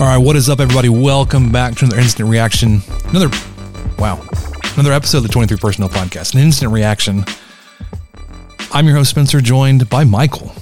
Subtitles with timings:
[0.00, 0.88] All right, what is up, everybody?
[0.88, 2.80] Welcome back to another instant reaction.
[3.08, 3.28] Another,
[3.98, 4.26] wow,
[4.72, 7.22] another episode of the 23 Personnel Podcast, an instant reaction.
[8.72, 10.54] I'm your host, Spencer, joined by Michael.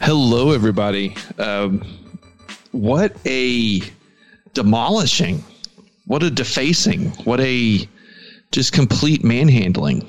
[0.00, 1.16] Hello, everybody.
[1.40, 1.82] Um,
[2.70, 3.80] what a
[4.54, 5.44] demolishing,
[6.06, 7.88] what a defacing, what a
[8.52, 10.08] just complete manhandling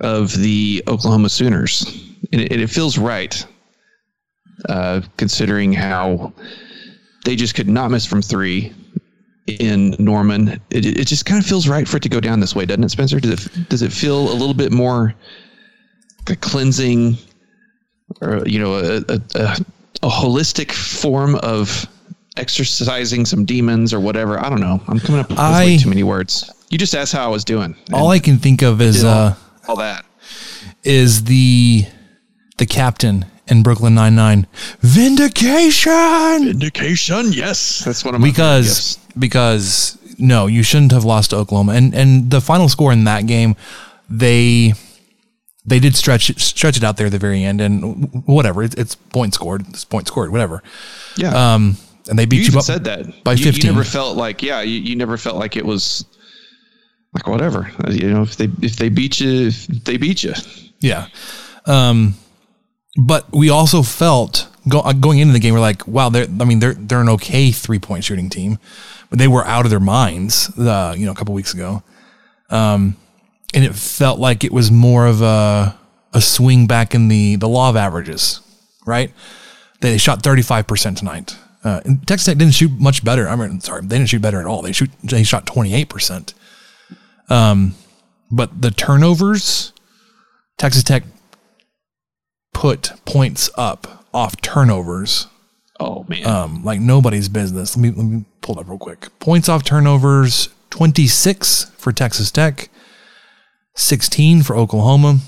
[0.00, 2.14] of the Oklahoma Sooners.
[2.30, 3.42] And it, it feels right,
[4.68, 6.34] uh, considering how
[7.26, 8.72] they just could not miss from three
[9.46, 10.60] in Norman.
[10.70, 12.84] It, it just kind of feels right for it to go down this way, doesn't
[12.84, 13.20] it, Spencer?
[13.20, 15.14] Does it does it feel a little bit more
[16.20, 17.16] like a cleansing,
[18.22, 19.56] or you know, a, a, a,
[20.02, 21.86] a holistic form of
[22.36, 24.38] exercising some demons or whatever?
[24.38, 24.80] I don't know.
[24.88, 26.52] I'm coming up with I- way too many words.
[26.70, 27.76] You just asked how I was doing.
[27.92, 29.34] All I can think of is all, uh,
[29.68, 30.04] all that.
[30.82, 31.86] is the
[32.58, 34.46] the captain in Brooklyn Nine Nine
[34.80, 37.84] vindication Indication, yes.
[37.84, 41.72] That's one of my because because no, you shouldn't have lost to Oklahoma.
[41.72, 43.56] And and the final score in that game,
[44.08, 44.74] they
[45.64, 48.94] they did stretch stretch it out there at the very end, and whatever, it's, it's
[48.94, 50.62] point scored, it's point scored, whatever.
[51.16, 51.54] yeah.
[51.54, 51.76] Um,
[52.08, 53.64] and they beat you you, up said that by You- 15.
[53.64, 56.04] You, never felt like, yeah, you, you never felt like it was
[57.12, 57.68] like whatever.
[57.90, 60.34] You know, if they if they beat you, if they beat you.
[60.80, 61.08] Yeah.
[61.64, 62.14] Um,
[62.96, 66.44] but we also felt go, uh, going into the game, we're like, wow, they're, I
[66.44, 68.58] mean, they're, they're an okay three point shooting team,
[69.10, 71.82] but they were out of their minds, uh, you know, a couple weeks ago.
[72.50, 72.96] Um,
[73.54, 75.78] and it felt like it was more of a,
[76.12, 78.40] a swing back in the, the law of averages,
[78.84, 79.12] right?
[79.80, 81.36] They shot 35% tonight.
[81.64, 83.28] Uh, and Texas Tech didn't shoot much better.
[83.28, 84.62] I mean, sorry, they didn't shoot better at all.
[84.62, 86.32] They shoot, they shot 28%.
[87.28, 87.74] Um,
[88.30, 89.72] but the turnovers,
[90.58, 91.02] Texas Tech
[92.56, 95.26] put points up off turnovers
[95.78, 97.76] Oh man, um, like nobody's business.
[97.76, 99.08] Let me let me pull it up real quick.
[99.18, 102.70] Points off turnovers: twenty six for Texas Tech,
[103.74, 105.18] sixteen for Oklahoma.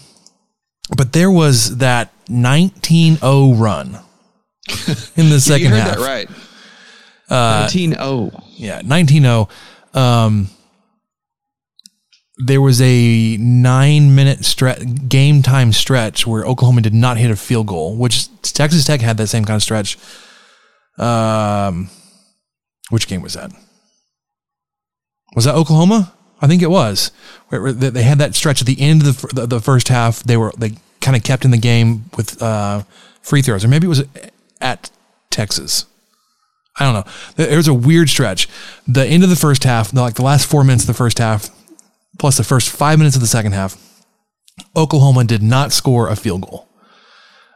[0.97, 3.99] But there was that 19-0 run
[5.17, 5.99] in the you second heard half.
[5.99, 6.31] that right.
[7.29, 8.31] Uh, Nineteen oh.
[8.57, 9.51] Yeah, 19-0.
[9.95, 10.49] Um,
[12.39, 17.37] there was a nine minute stretch, game time stretch where Oklahoma did not hit a
[17.37, 19.99] field goal, which Texas Tech had that same kind of stretch.
[20.99, 21.91] Um,
[22.91, 23.53] which game was that?
[25.35, 26.15] Was that Oklahoma?
[26.41, 27.11] I think it was.
[27.51, 30.23] They had that stretch at the end of the the, first half.
[30.23, 32.85] They were they kind of kept in the game with uh,
[33.21, 34.05] free throws, or maybe it was
[34.61, 34.91] at
[35.31, 35.87] Texas.
[36.79, 37.13] I don't know.
[37.35, 38.49] There was a weird stretch.
[38.87, 41.51] The end of the first half, like the last four minutes of the first half,
[42.19, 43.77] plus the first five minutes of the second half,
[44.77, 46.69] Oklahoma did not score a field goal.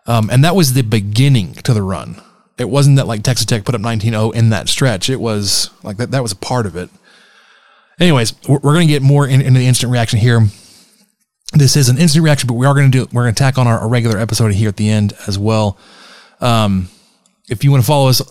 [0.07, 2.21] Um, and that was the beginning to the run.
[2.59, 5.09] It wasn't that like Texas Tech put up 19-0 in that stretch.
[5.09, 6.91] It was like that, that was a part of it.
[7.99, 10.47] Anyways, we're, we're going to get more in, into the instant reaction here.
[11.53, 13.59] This is an instant reaction, but we are going to do, we're going to tack
[13.59, 15.79] on our, our regular episode here at the end as well.
[16.41, 16.89] Um,
[17.49, 18.23] if you want to follow us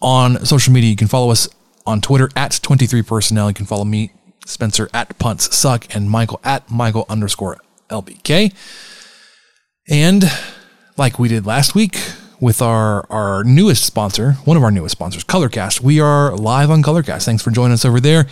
[0.00, 1.48] on social media, you can follow us
[1.86, 3.48] on Twitter at 23personnel.
[3.48, 4.12] You can follow me,
[4.50, 8.54] Spencer, at punts suck, and Michael at Michael underscore LBK.
[9.88, 10.24] And
[10.96, 11.98] like we did last week
[12.40, 16.82] with our, our newest sponsor, one of our newest sponsors, Colorcast, we are live on
[16.82, 17.24] Colorcast.
[17.24, 18.26] Thanks for joining us over there.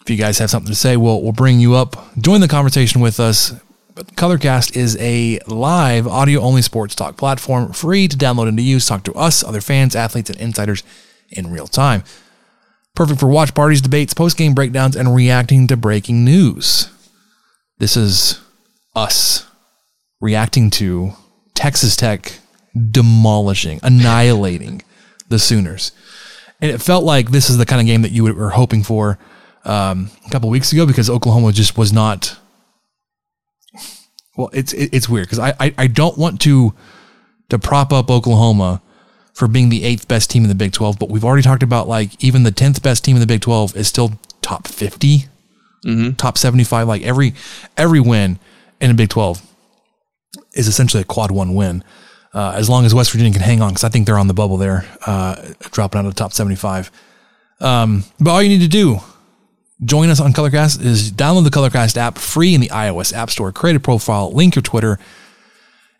[0.00, 1.96] If you guys have something to say, we'll, we'll bring you up.
[2.18, 3.52] Join the conversation with us.
[3.94, 8.62] But Colorcast is a live audio only sports talk platform, free to download and to
[8.62, 8.86] use.
[8.86, 10.82] Talk to us, other fans, athletes, and insiders
[11.30, 12.02] in real time.
[12.94, 16.90] Perfect for watch parties, debates, post game breakdowns, and reacting to breaking news.
[17.78, 18.40] This is
[18.94, 19.46] us
[20.20, 21.12] reacting to
[21.54, 22.38] Texas Tech
[22.90, 24.82] demolishing, annihilating
[25.28, 25.92] the Sooners.
[26.60, 29.18] And it felt like this is the kind of game that you were hoping for
[29.64, 32.38] um, a couple weeks ago because Oklahoma just was not
[34.36, 36.74] well, it's it's weird because I, I I don't want to
[37.50, 38.82] to prop up Oklahoma
[39.34, 41.88] for being the eighth best team in the Big Twelve, but we've already talked about
[41.88, 45.26] like even the tenth best team in the Big Twelve is still top 50
[46.16, 46.88] top seventy five.
[46.88, 47.34] Like every
[47.76, 48.38] every win
[48.80, 49.42] in the Big Twelve
[50.54, 51.84] is essentially a quad one win.
[52.32, 54.34] Uh, as long as West Virginia can hang on, because I think they're on the
[54.34, 55.36] bubble there, uh,
[55.70, 56.90] dropping out of the top 75.
[57.60, 58.98] Um, but all you need to do,
[59.84, 63.52] join us on Colorcast, is download the Colorcast app free in the iOS App Store,
[63.52, 64.98] create a profile, link your Twitter,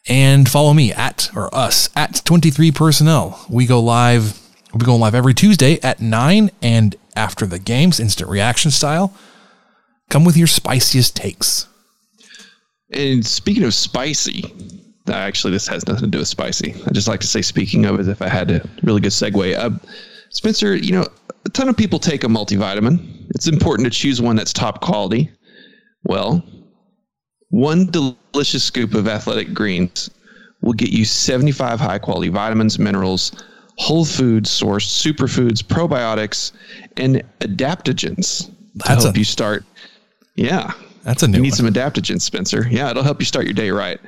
[0.09, 3.45] and follow me at, or us, at 23 Personnel.
[3.49, 4.41] We go live,
[4.75, 9.15] We'll be going live every Tuesday at 9 and after the games, instant reaction style.
[10.11, 11.69] Come with your spiciest takes.
[12.91, 14.53] And speaking of spicy,
[15.09, 16.75] actually, this has nothing to do with spicy.
[16.89, 19.57] I just like to say, speaking of, as if I had a really good segue.
[19.57, 19.71] Uh,
[20.31, 21.07] Spencer, you know,
[21.47, 23.31] a ton of people take a multivitamin.
[23.31, 25.31] It's important to choose one that's top quality.
[26.03, 26.43] Well,
[27.51, 30.11] one delicious scoop of athletic greens
[30.61, 33.33] will get you 75 high quality vitamins, minerals,
[33.77, 36.53] whole food sourced superfoods, probiotics,
[36.97, 38.53] and adaptogens to
[38.87, 39.65] That's help a- you start.
[40.37, 40.73] Yeah.
[41.03, 41.57] That's a new You need one.
[41.57, 42.67] some adaptogens, Spencer.
[42.71, 44.01] Yeah, it'll help you start your day right.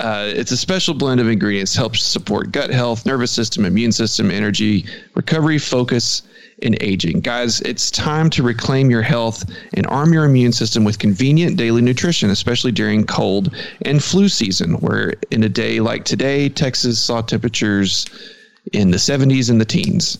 [0.00, 4.30] Uh, it's a special blend of ingredients helps support gut health, nervous system, immune system,
[4.30, 6.22] energy, recovery, focus,
[6.62, 7.20] and aging.
[7.20, 9.44] Guys, it's time to reclaim your health
[9.74, 14.74] and arm your immune system with convenient daily nutrition, especially during cold and flu season,
[14.74, 18.06] where in a day like today, Texas saw temperatures
[18.72, 20.18] in the 70s and the teens.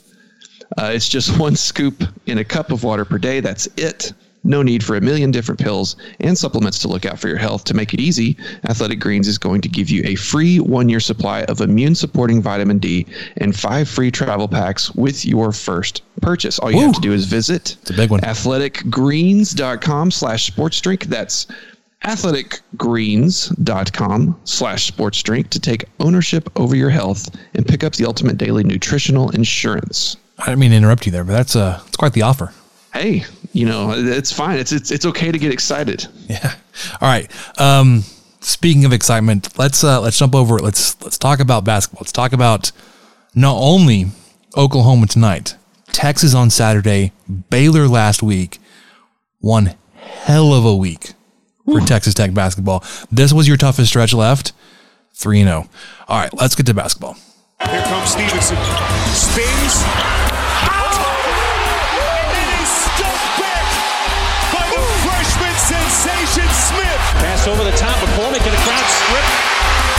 [0.79, 3.41] Uh, it's just one scoop in a cup of water per day.
[3.41, 4.13] That's it.
[4.45, 7.65] No need for a million different pills and supplements to look out for your health.
[7.65, 8.37] To make it easy,
[8.69, 12.43] Athletic Greens is going to give you a free one year supply of immune supporting
[12.43, 13.07] vitamin D
[13.37, 16.59] and five free travel packs with your first purchase.
[16.59, 18.21] All you have to do is visit It's a big one.
[18.21, 21.05] athleticgreens.com slash sports drink.
[21.05, 21.47] That's
[22.05, 28.39] athleticgreens.com slash sports drink to take ownership over your health and pick up the ultimate
[28.39, 30.17] daily nutritional insurance.
[30.39, 32.53] I didn't mean to interrupt you there, but that's uh, it's quite the offer.
[32.93, 34.59] hey, you know, it's fine.
[34.59, 36.07] It's it's it's okay to get excited.
[36.29, 36.55] Yeah.
[37.01, 37.31] All right.
[37.61, 38.05] Um,
[38.41, 40.59] speaking of excitement, let's uh, let's jump over.
[40.59, 42.01] Let's let's talk about basketball.
[42.03, 42.73] Let's talk about
[43.35, 44.07] not only
[44.57, 45.57] Oklahoma tonight,
[45.89, 47.13] Texas on Saturday,
[47.51, 48.59] Baylor last week.
[49.41, 51.13] One hell of a week
[51.67, 52.85] for Texas Tech basketball.
[53.11, 54.53] This was your toughest stretch left.
[55.15, 55.69] Three and zero.
[56.09, 56.33] All right.
[56.33, 57.17] Let's get to basketball.
[57.69, 58.57] Here comes Stevenson.
[59.13, 60.42] Spins.
[67.43, 67.99] Pass over the top.
[67.99, 69.35] McCormick in a crowd stripped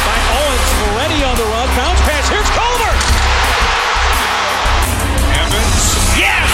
[0.08, 0.70] by Owens.
[0.80, 1.68] Moretti on the run.
[1.76, 2.32] Bounce pass.
[2.32, 2.94] Here's Culver.
[5.28, 5.84] Evans.
[6.16, 6.48] Yes!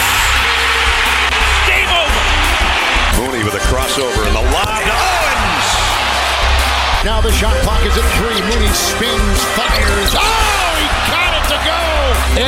[1.69, 2.21] Game over.
[3.21, 5.69] Mooney with a crossover and the lob to Owens.
[7.06, 8.42] Now the shot clock is at three.
[8.50, 10.12] Mooney spins, fires.
[10.18, 11.81] Oh, he got it to go.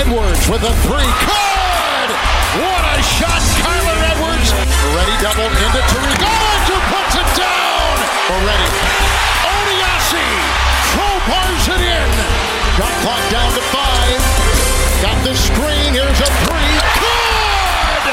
[0.02, 1.12] Edwards with a three.
[1.30, 2.10] Good.
[2.58, 4.50] What a shot, Kyler Edwards.
[4.98, 6.26] Ready double into Tariq.
[6.26, 7.31] Owens who puts it
[8.32, 8.48] down.
[8.48, 8.70] Already.
[9.44, 10.28] Odiasi
[10.96, 12.10] crowbars it in.
[12.78, 14.22] Shot clock down to five.
[15.02, 15.94] Got the screen.
[15.94, 16.74] Here's a three.
[17.02, 18.06] Good.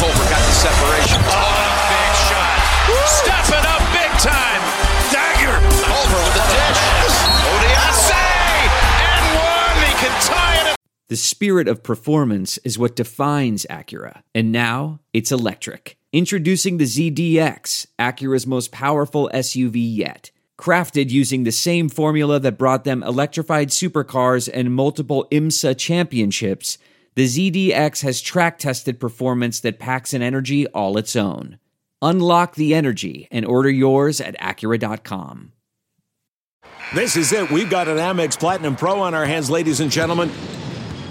[0.00, 1.20] Culver got the separation.
[1.22, 2.58] Oh, big shot.
[3.06, 4.62] Stepping up big time.
[5.12, 5.56] Dagger.
[5.86, 6.82] Culver with the dish.
[7.46, 8.26] Odiase.
[8.98, 9.76] And one.
[9.86, 10.83] He can tie it.
[11.08, 14.22] The spirit of performance is what defines Acura.
[14.34, 15.98] And now it's electric.
[16.14, 20.30] Introducing the ZDX, Acura's most powerful SUV yet.
[20.58, 26.78] Crafted using the same formula that brought them electrified supercars and multiple IMSA championships,
[27.16, 31.58] the ZDX has track tested performance that packs an energy all its own.
[32.00, 35.52] Unlock the energy and order yours at Acura.com.
[36.94, 37.50] This is it.
[37.50, 40.30] We've got an Amex Platinum Pro on our hands, ladies and gentlemen.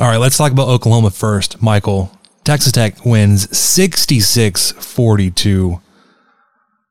[0.00, 1.60] All right, let's talk about Oklahoma first.
[1.60, 2.12] Michael,
[2.44, 5.80] Texas Tech wins 66 42.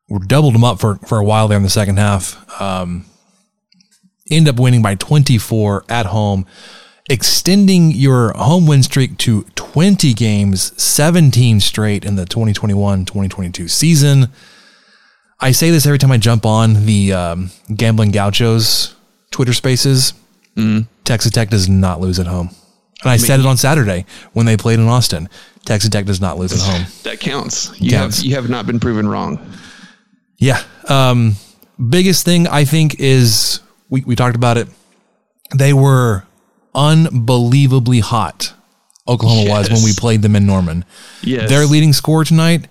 [0.10, 2.62] We doubled them up for, for a while there in the second half.
[2.62, 3.06] Um,
[4.30, 6.46] end up winning by 24 at home.
[7.10, 14.28] extending your home win streak to 20 games, 17 straight in the 2021 2022 season.
[15.40, 18.96] I say this every time I jump on the um, Gambling Gauchos
[19.32, 20.14] Twitter spaces.
[21.06, 22.50] Texas Tech does not lose at home.
[23.04, 25.30] And I, said it on Saturday when they played in Austin.
[25.66, 26.88] Texas Tech does not lose at home.
[27.04, 27.72] That counts.
[27.80, 28.18] You Counts.
[28.18, 29.40] have you have not been proven wrong.
[30.38, 30.62] Yeah.
[30.90, 31.36] Um,
[31.90, 34.68] biggest thing I think is we, we talked about it.
[35.56, 36.26] They were
[36.74, 38.54] unbelievably hot.
[39.08, 40.84] Oklahoma was when we played them in Norman.
[41.22, 41.50] Yes.
[41.50, 42.68] Their leading score tonight,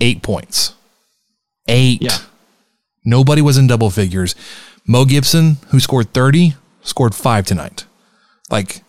[0.00, 0.74] eight points.
[1.68, 2.02] Eight.
[2.02, 2.18] Yeah.
[3.04, 4.34] Nobody was in double figures.
[4.86, 7.84] Mo Gibson, who scored 30, scored five tonight.
[8.50, 8.82] Like,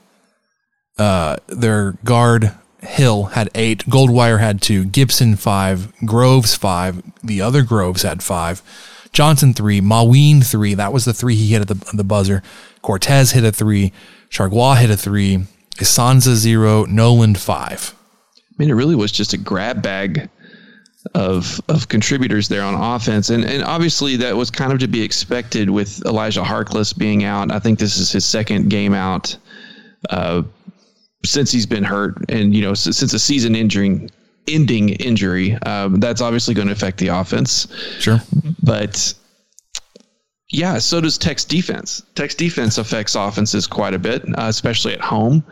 [1.01, 7.63] uh, their guard Hill had eight, Goldwire had two, Gibson five, Groves five, the other
[7.63, 8.61] Groves had five,
[9.11, 10.75] Johnson three, Mawein three.
[10.75, 12.43] That was the three he hit at the, the buzzer.
[12.83, 13.91] Cortes hit a three,
[14.29, 15.45] Chargois hit a three,
[15.77, 17.95] Issanza zero, Noland five.
[18.35, 20.29] I mean, it really was just a grab bag
[21.15, 25.01] of of contributors there on offense, and and obviously that was kind of to be
[25.01, 27.51] expected with Elijah Harkless being out.
[27.51, 29.35] I think this is his second game out
[30.09, 30.43] uh,
[31.23, 34.07] since he's been hurt, and you know since a season injury
[34.47, 37.67] ending injury, um, that's obviously going to affect the offense.
[37.99, 38.19] Sure.
[38.63, 39.13] But
[40.49, 42.03] yeah, so does Tech's defense.
[42.15, 45.43] Tech's defense affects offenses quite a bit, uh, especially at home.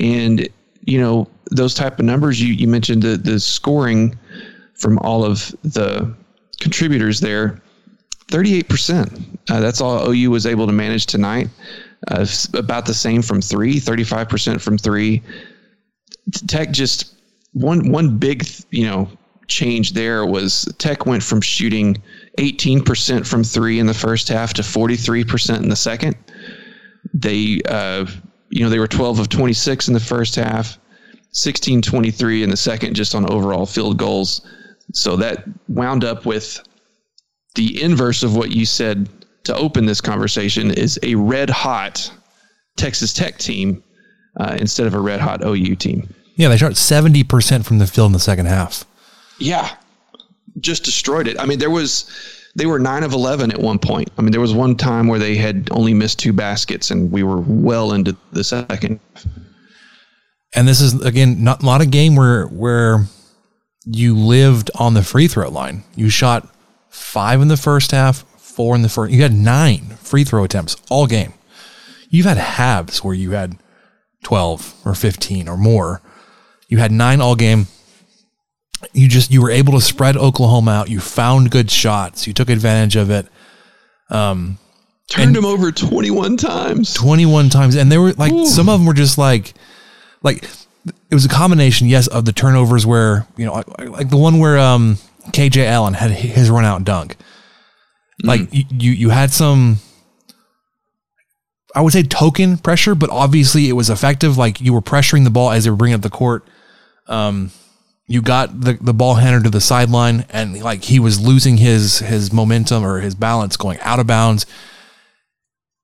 [0.00, 0.48] And
[0.82, 4.18] you know those type of numbers you you mentioned the the scoring
[4.74, 6.14] from all of the
[6.60, 7.60] contributors there.
[8.28, 9.38] 38%.
[9.48, 11.48] Uh, that's all OU was able to manage tonight.
[12.08, 15.22] Uh, about the same from three, 35% from three.
[16.46, 17.14] Tech just
[17.52, 19.08] one one big you know
[19.48, 22.02] change there was Tech went from shooting
[22.38, 26.16] 18% from three in the first half to 43% in the second.
[27.14, 28.06] They uh,
[28.50, 30.78] you know they were 12 of 26 in the first half,
[31.30, 34.46] 16 23 in the second just on overall field goals.
[34.92, 36.60] So that wound up with
[37.54, 39.08] the inverse of what you said
[39.46, 42.10] to open this conversation is a red hot
[42.76, 43.82] Texas Tech team
[44.38, 46.14] uh, instead of a red hot OU team.
[46.36, 48.84] Yeah, they shot 70% from the field in the second half.
[49.38, 49.74] Yeah,
[50.60, 51.38] just destroyed it.
[51.40, 52.10] I mean, there was
[52.54, 54.10] they were nine of eleven at one point.
[54.16, 57.22] I mean, there was one time where they had only missed two baskets, and we
[57.22, 58.98] were well into the second.
[60.54, 63.04] And this is again not not a game where where
[63.84, 65.84] you lived on the free throw line.
[65.94, 66.48] You shot
[66.88, 68.24] five in the first half,
[68.56, 69.12] four in the first.
[69.12, 71.34] You had nine free throw attempts all game.
[72.08, 73.58] You've had halves where you had
[74.24, 76.00] twelve or fifteen or more.
[76.68, 77.66] You had nine all game.
[78.92, 80.90] You just you were able to spread Oklahoma out.
[80.90, 82.26] You found good shots.
[82.26, 83.26] You took advantage of it.
[84.08, 84.58] Um,
[85.08, 86.94] Turned them over twenty one times.
[86.94, 89.54] 21 times and they were like some of them were just like
[90.22, 90.42] like
[90.84, 94.40] it was a combination yes of the turnovers where you know like, like the one
[94.40, 94.98] where um
[95.30, 97.16] KJ Allen had his run out dunk
[98.22, 99.78] like you, you you had some
[101.74, 104.38] I would say token pressure but obviously it was effective.
[104.38, 106.46] Like you were pressuring the ball as they were bringing up the court.
[107.06, 107.50] Um
[108.08, 111.98] you got the, the ball handed to the sideline and like he was losing his
[111.98, 114.46] his momentum or his balance going out of bounds.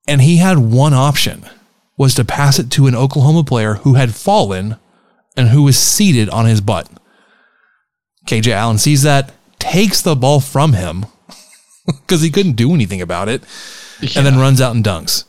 [0.07, 1.45] And he had one option
[1.97, 4.77] was to pass it to an Oklahoma player who had fallen
[5.37, 6.89] and who was seated on his butt.
[8.27, 11.05] KJ Allen sees that, takes the ball from him
[11.85, 13.43] because he couldn't do anything about it,
[14.01, 15.25] and then runs out and dunks.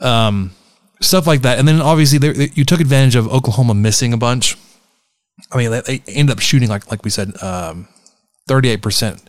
[0.00, 0.52] Um,
[1.00, 1.58] stuff like that.
[1.58, 4.56] And then obviously there, you took advantage of Oklahoma missing a bunch.
[5.50, 7.88] I mean, they, they ended up shooting like like we said, um,
[8.46, 9.22] thirty eight percent.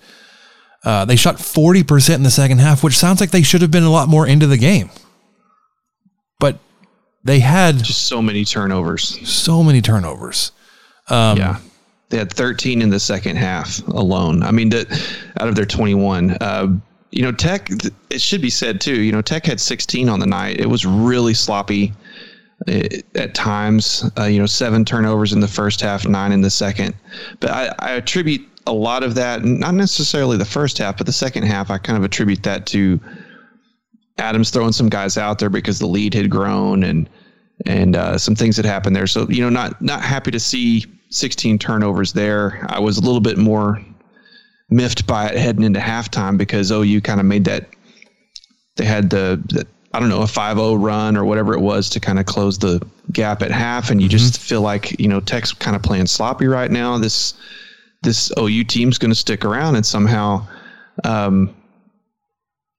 [0.84, 3.72] Uh, they shot forty percent in the second half, which sounds like they should have
[3.72, 4.89] been a lot more into the game.
[6.39, 6.60] But
[7.24, 9.27] they had just so many turnovers.
[9.30, 10.51] So many turnovers.
[11.08, 11.60] Um, yeah.
[12.12, 14.44] They had 13 in the second half alone.
[14.44, 14.91] I mean, that
[15.39, 16.32] out of their 21.
[16.41, 16.77] Uh,
[17.12, 17.70] you know, Tech,
[18.10, 20.60] it should be said too, you know, Tech had 16 on the night.
[20.60, 21.94] It was really sloppy
[22.68, 22.84] uh,
[23.15, 24.10] at times.
[24.18, 26.96] Uh, you know, seven turnovers in the first half, nine in the second.
[27.39, 31.13] But I, I attribute a lot of that, not necessarily the first half, but the
[31.13, 33.00] second half, I kind of attribute that to
[34.18, 37.10] Adams throwing some guys out there because the lead had grown and
[37.68, 39.08] and uh, some things had happened there.
[39.08, 42.65] So you know, not not happy to see 16 turnovers there.
[42.70, 43.82] I was a little bit more
[44.70, 47.68] miffed by it heading into halftime because OU kind of made that
[48.77, 52.00] they had the, the I don't know a 5-0 run or whatever it was to
[52.00, 55.51] kind of close the gap at half, and you just feel like you know Tech's
[55.51, 56.98] kind of playing sloppy right now.
[56.98, 57.34] This
[58.03, 60.48] this OU team's going to stick around and somehow,
[61.03, 61.53] um,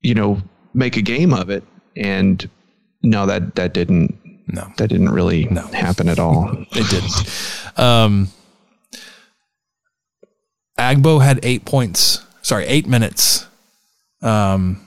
[0.00, 0.40] you know,
[0.74, 1.62] make a game of it.
[1.96, 2.48] And
[3.02, 5.66] no, that that didn't No, that didn't really No.
[5.68, 6.50] happen at all.
[6.72, 7.58] it didn't.
[7.76, 8.28] Um,
[10.78, 12.24] Agbo had eight points.
[12.42, 13.46] Sorry, eight minutes.
[14.20, 14.84] Um,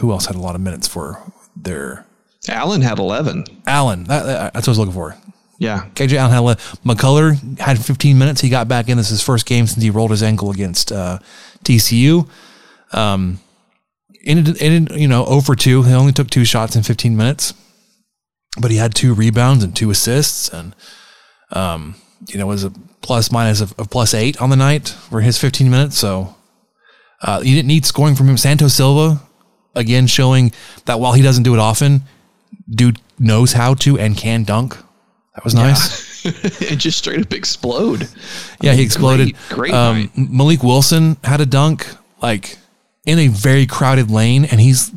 [0.00, 1.20] who else had a lot of minutes for
[1.56, 2.04] their
[2.48, 3.44] Allen had 11.
[3.66, 4.04] Allen?
[4.04, 5.16] That, that- that's what I was looking for.
[5.58, 5.86] Yeah.
[5.94, 6.62] KJ Allen had 11.
[6.84, 8.40] McCullar had 15 minutes.
[8.40, 8.96] He got back in.
[8.96, 11.18] This is his first game since he rolled his ankle against uh,
[11.64, 12.28] TCU.
[12.92, 13.40] Um,
[14.24, 15.82] ended, ended, you know, 0 for 2.
[15.82, 17.54] He only took two shots in 15 minutes,
[18.60, 20.48] but he had two rebounds and two assists.
[20.48, 20.74] And,
[21.50, 21.94] um,
[22.26, 25.38] you know, was a plus minus of, of plus eight on the night for his
[25.38, 25.98] 15 minutes.
[25.98, 26.34] So
[27.22, 28.36] uh, you didn't need scoring from him.
[28.36, 29.20] Santos Silva,
[29.74, 30.52] again, showing
[30.84, 32.02] that while he doesn't do it often,
[32.68, 34.76] dude knows how to and can dunk.
[35.34, 36.24] That was nice.
[36.60, 38.08] it just straight up explode.
[38.60, 39.36] Yeah, he exploded.
[39.48, 40.08] Great, great um.
[40.16, 41.86] Mylik Wilson had a dunk
[42.20, 42.58] like
[43.06, 44.90] in a very crowded lane, and he's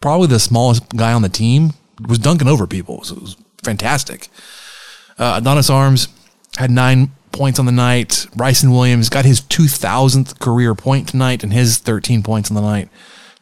[0.00, 1.72] probably the smallest guy on the team.
[2.08, 3.04] Was dunking over people.
[3.04, 4.28] So it was fantastic.
[5.18, 6.08] Uh, Adonis Arms
[6.56, 8.26] had nine points on the night.
[8.34, 12.88] Bryson Williams got his 2000th career point tonight and his 13 points on the night.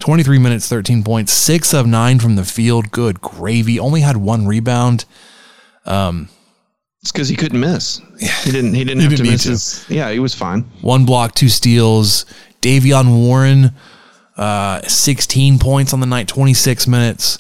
[0.01, 2.91] 23 minutes, 13 points, six of nine from the field.
[2.91, 3.79] Good gravy.
[3.79, 5.05] Only had one rebound.
[5.87, 6.29] Um,
[7.03, 8.01] It's because he couldn't miss.
[8.19, 8.75] He didn't.
[8.75, 9.43] He didn't He have didn't to miss.
[9.45, 9.51] to.
[9.51, 10.63] His, yeah, he was fine.
[10.81, 12.25] one block, two steals.
[12.61, 13.73] Davion Warren,
[14.37, 17.39] uh, 16 points on the night, 26 minutes,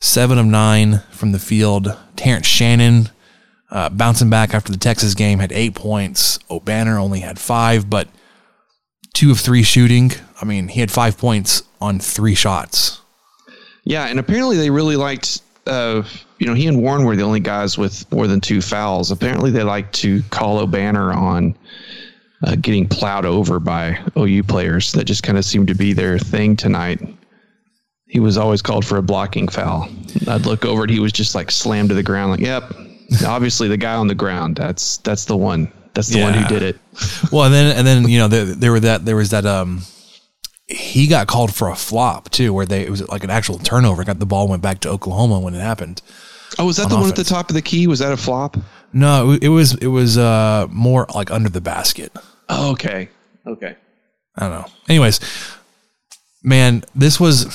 [0.00, 1.96] seven of nine from the field.
[2.16, 3.10] Terrence Shannon,
[3.74, 6.38] uh, bouncing back after the Texas game, had eight points.
[6.48, 8.08] Obanor only had five, but
[9.12, 10.12] two of three shooting.
[10.40, 13.00] I mean, he had five points on three shots.
[13.82, 15.42] Yeah, and apparently they really liked.
[15.66, 16.04] Uh,
[16.38, 19.10] you know, he and Warren were the only guys with more than two fouls.
[19.10, 21.56] Apparently, they like to call Obanor on
[22.46, 24.92] uh, getting plowed over by OU players.
[24.92, 27.00] That just kind of seemed to be their thing tonight.
[28.06, 29.88] He was always called for a blocking foul.
[30.28, 32.30] I'd look over and he was just like slammed to the ground.
[32.30, 32.72] Like, yep,
[33.26, 34.56] obviously the guy on the ground.
[34.56, 35.72] That's that's the one.
[35.94, 36.78] That's the one who did it.
[37.32, 39.82] Well, and then and then you know there, there were that there was that um
[40.66, 44.04] he got called for a flop too, where they it was like an actual turnover.
[44.04, 46.02] Got the ball went back to Oklahoma when it happened.
[46.58, 47.86] Oh, was that On the one at the top of the key?
[47.88, 48.56] Was that a flop?
[48.92, 52.12] No, it, it was it was uh more like under the basket.
[52.48, 53.08] Oh, okay.
[53.46, 53.76] Okay.
[54.36, 54.66] I don't know.
[54.88, 55.18] Anyways,
[56.42, 57.46] man, this was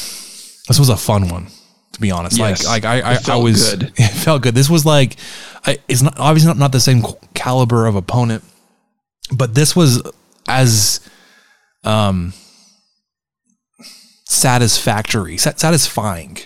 [0.68, 1.48] this was a fun one
[1.94, 2.38] to be honest.
[2.38, 2.66] Yes.
[2.66, 3.84] like like I I, It I felt was good.
[3.96, 4.56] it felt good.
[4.56, 5.16] This was like
[5.66, 8.44] it's not obviously not, not the same caliber of opponent,
[9.32, 10.02] but this was
[10.48, 11.00] as
[11.84, 12.34] um
[14.26, 16.38] satisfactory, satisfying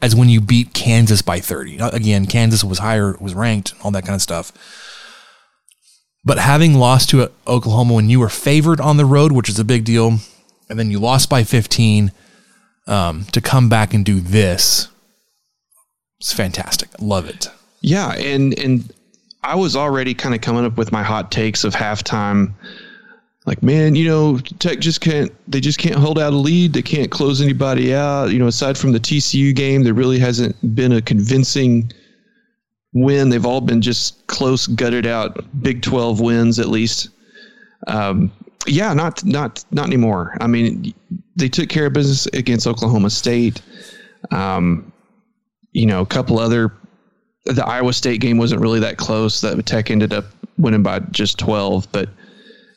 [0.00, 1.78] as when you beat Kansas by 30.
[1.78, 4.52] Again, Kansas was higher, was ranked, all that kind of stuff.
[6.24, 9.58] But having lost to uh, Oklahoma when you were favored on the road, which is
[9.58, 10.18] a big deal,
[10.68, 12.10] and then you lost by 15,
[12.88, 14.88] um, to come back and do this,
[16.18, 16.88] it's fantastic.
[17.00, 17.48] Love it.
[17.80, 18.92] Yeah, and and
[19.42, 22.52] I was already kind of coming up with my hot takes of halftime.
[23.46, 25.32] Like, man, you know, Tech just can't.
[25.48, 26.72] They just can't hold out a lead.
[26.72, 28.32] They can't close anybody out.
[28.32, 31.92] You know, aside from the TCU game, there really hasn't been a convincing
[32.92, 33.28] win.
[33.28, 37.10] They've all been just close, gutted out Big Twelve wins at least.
[37.86, 38.32] Um,
[38.66, 40.36] yeah, not not not anymore.
[40.40, 40.92] I mean,
[41.36, 43.62] they took care of business against Oklahoma State.
[44.32, 44.92] Um,
[45.70, 46.72] you know, a couple other
[47.46, 49.40] the Iowa State game wasn't really that close.
[49.40, 50.26] That Tech ended up
[50.58, 51.90] winning by just 12.
[51.92, 52.08] But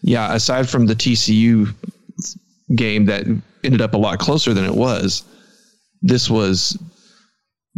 [0.01, 1.73] yeah, aside from the TCU
[2.75, 3.25] game that
[3.63, 5.23] ended up a lot closer than it was,
[6.01, 6.77] this was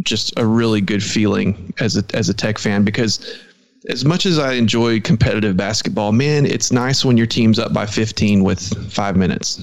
[0.04, 3.40] just a really good feeling as a as a Tech fan because
[3.88, 7.84] as much as I enjoy competitive basketball, man, it's nice when your team's up by
[7.86, 9.60] 15 with five minutes.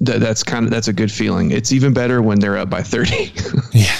[0.00, 1.50] That, that's kind of that's a good feeling.
[1.50, 3.32] It's even better when they're up by 30.
[3.72, 3.96] Yeah.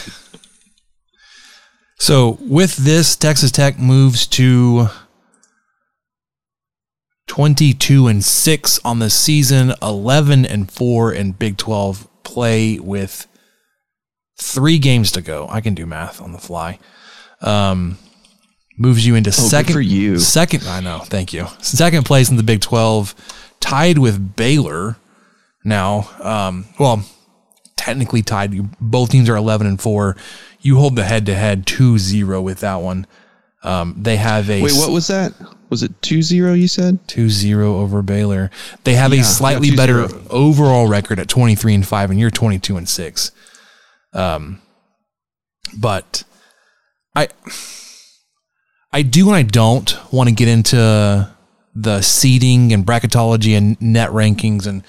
[2.04, 4.88] So with this, Texas Tech moves to
[7.28, 13.26] 22 and 6 on the season, 11 and 4 in Big 12 play with
[14.38, 15.48] three games to go.
[15.48, 16.78] I can do math on the fly.
[17.40, 17.96] Um,
[18.76, 20.18] moves you into Oh, good second for you.
[20.18, 20.98] Second, I know.
[21.06, 21.46] Thank you.
[21.62, 23.14] Second place in the Big 12,
[23.60, 24.98] tied with Baylor.
[25.64, 27.02] Now, um, well,
[27.76, 28.78] technically tied.
[28.78, 30.16] Both teams are 11 and 4.
[30.64, 33.06] You hold the head to head 2 0 with that one.
[33.62, 35.32] Um, they have a Wait, what was that?
[35.70, 36.98] Was it 2-0 you said?
[37.08, 38.50] 2 0 over Baylor.
[38.84, 42.30] They have Yeah, a slightly yeah, better overall record at 23 and 5, and you're
[42.30, 43.30] 22 and 6.
[44.12, 44.60] Um,
[45.78, 46.24] but
[47.14, 47.28] I,
[48.92, 51.34] I do and I don't want to get into
[51.74, 54.84] the seeding and bracketology and net rankings and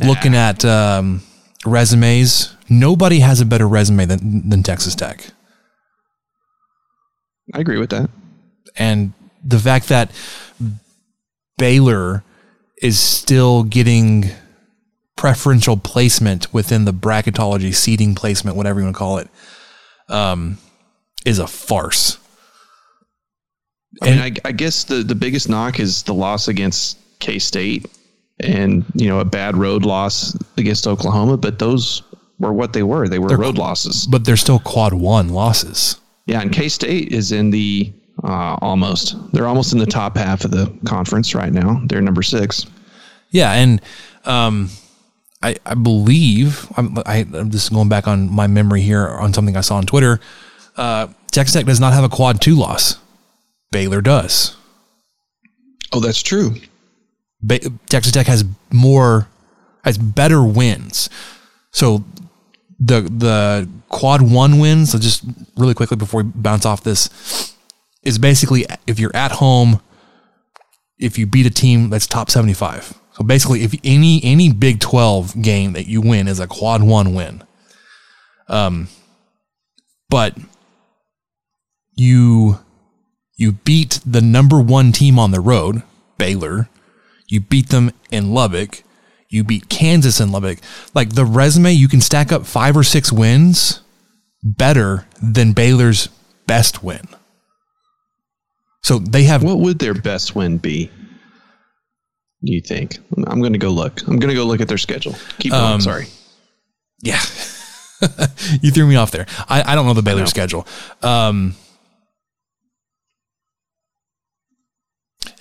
[0.00, 1.22] looking at um,
[1.64, 2.54] resumes.
[2.68, 5.24] Nobody has a better resume than, than Texas Tech.
[7.54, 8.10] I agree with that.
[8.76, 10.10] And the fact that
[11.56, 12.22] Baylor
[12.82, 14.30] is still getting
[15.16, 19.28] preferential placement within the bracketology seating placement, whatever you want to call it,
[20.08, 20.58] um,
[21.24, 22.18] is a farce.
[24.02, 27.86] I mean, I, I guess the, the biggest knock is the loss against K State
[28.40, 32.02] and, you know, a bad road loss against Oklahoma, but those
[32.38, 33.08] were what they were.
[33.08, 34.06] They were They're- road losses.
[34.06, 35.96] But they're still quad one losses.
[36.26, 39.16] Yeah, and K State is in the uh, almost.
[39.32, 41.80] They're almost in the top half of the conference right now.
[41.86, 42.66] They're number six.
[43.30, 43.80] Yeah, and
[44.24, 44.68] um,
[45.42, 49.56] I I believe I'm I, I'm just going back on my memory here on something
[49.56, 50.20] I saw on Twitter.
[50.76, 52.98] Uh, Texas Tech does not have a quad two loss.
[53.72, 54.54] Baylor does.
[55.92, 56.54] Oh, that's true.
[57.88, 59.28] Texas Tech has more
[59.84, 61.08] has better wins.
[61.70, 62.04] So
[62.80, 64.92] the the quad one wins.
[64.92, 65.24] So just
[65.56, 67.54] really quickly before we bounce off this
[68.02, 69.80] is basically if you're at home,
[70.98, 72.98] if you beat a team that's top seventy five.
[73.12, 77.14] So basically, if any any Big Twelve game that you win is a quad one
[77.14, 77.42] win.
[78.48, 78.88] Um,
[80.08, 80.36] but
[81.94, 82.60] you
[83.36, 85.82] you beat the number one team on the road,
[86.16, 86.68] Baylor.
[87.28, 88.82] You beat them in Lubbock.
[89.28, 90.58] You beat Kansas in Lubbock.
[90.94, 93.82] Like the resume, you can stack up five or six wins
[94.42, 96.08] better than Baylor's
[96.46, 97.06] best win.
[98.82, 99.42] So they have.
[99.42, 100.90] What would their best win be?
[102.44, 102.98] Do you think?
[103.26, 104.00] I'm going to go look.
[104.06, 105.14] I'm going to go look at their schedule.
[105.38, 105.64] Keep going.
[105.64, 106.06] Um, sorry.
[107.02, 107.20] Yeah.
[108.62, 109.26] you threw me off there.
[109.48, 110.26] I, I don't know the Baylor know.
[110.26, 110.66] schedule.
[111.02, 111.56] Um,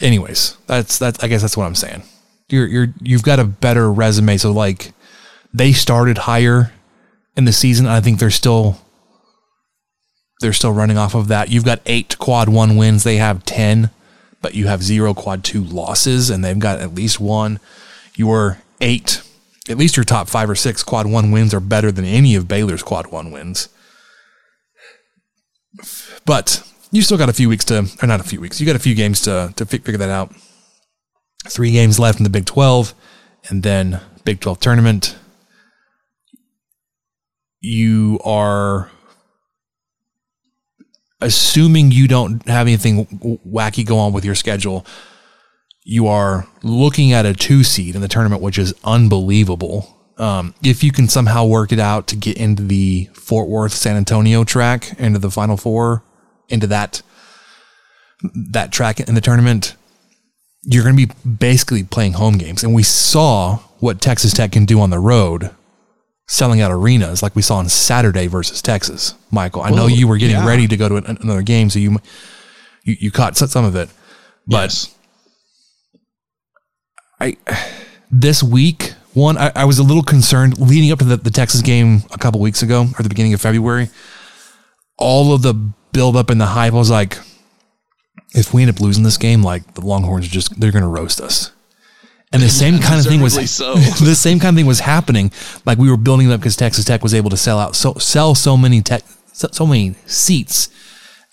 [0.01, 2.03] anyways, that's that's I guess that's what I'm saying.
[2.49, 4.37] You're you're you've got a better resume.
[4.37, 4.93] So like
[5.53, 6.71] they started higher
[7.35, 7.87] in the season.
[7.87, 8.79] I think they're still
[10.41, 11.49] they're still running off of that.
[11.49, 13.03] You've got eight quad one wins.
[13.03, 13.91] They have ten,
[14.41, 17.59] but you have zero quad two losses, and they've got at least one.
[18.15, 19.21] Your eight,
[19.69, 22.47] at least your top five or six quad one wins are better than any of
[22.47, 23.69] Baylor's quad one wins.
[26.25, 28.59] But you still got a few weeks to, or not a few weeks.
[28.59, 30.33] You got a few games to to fi- figure that out.
[31.47, 32.93] Three games left in the Big Twelve,
[33.49, 35.17] and then Big Twelve tournament.
[37.59, 38.89] You are
[41.21, 43.05] assuming you don't have anything
[43.45, 44.85] wacky go on with your schedule,
[45.83, 49.93] you are looking at a two seed in the tournament, which is unbelievable.
[50.17, 53.95] Um, if you can somehow work it out to get into the Fort Worth San
[53.95, 56.03] Antonio track, into the Final Four,
[56.49, 57.01] into that
[58.33, 59.75] that track in the tournament,
[60.63, 62.63] you're going to be basically playing home games.
[62.63, 65.51] And we saw what Texas Tech can do on the road,
[66.27, 69.13] selling out arenas like we saw on Saturday versus Texas.
[69.31, 70.47] Michael, I know you were getting yeah.
[70.47, 71.97] ready to go to an- another game, so you
[72.83, 73.89] you, you caught some of it.
[74.47, 74.95] But Yes.
[77.19, 77.37] I
[78.11, 81.61] this week one I, I was a little concerned leading up to the, the Texas
[81.61, 83.89] game a couple weeks ago or the beginning of February.
[84.97, 85.53] All of the
[85.97, 87.17] build up and the hype I was like,
[88.35, 91.19] if we end up losing this game, like the Longhorns are just they're gonna roast
[91.19, 91.51] us.
[92.31, 93.73] And the same kind of thing was so.
[94.05, 95.31] the same kind of thing was happening.
[95.65, 97.95] Like we were building it up because Texas Tech was able to sell out so
[97.95, 99.01] sell so many tech
[99.33, 100.69] so, so many seats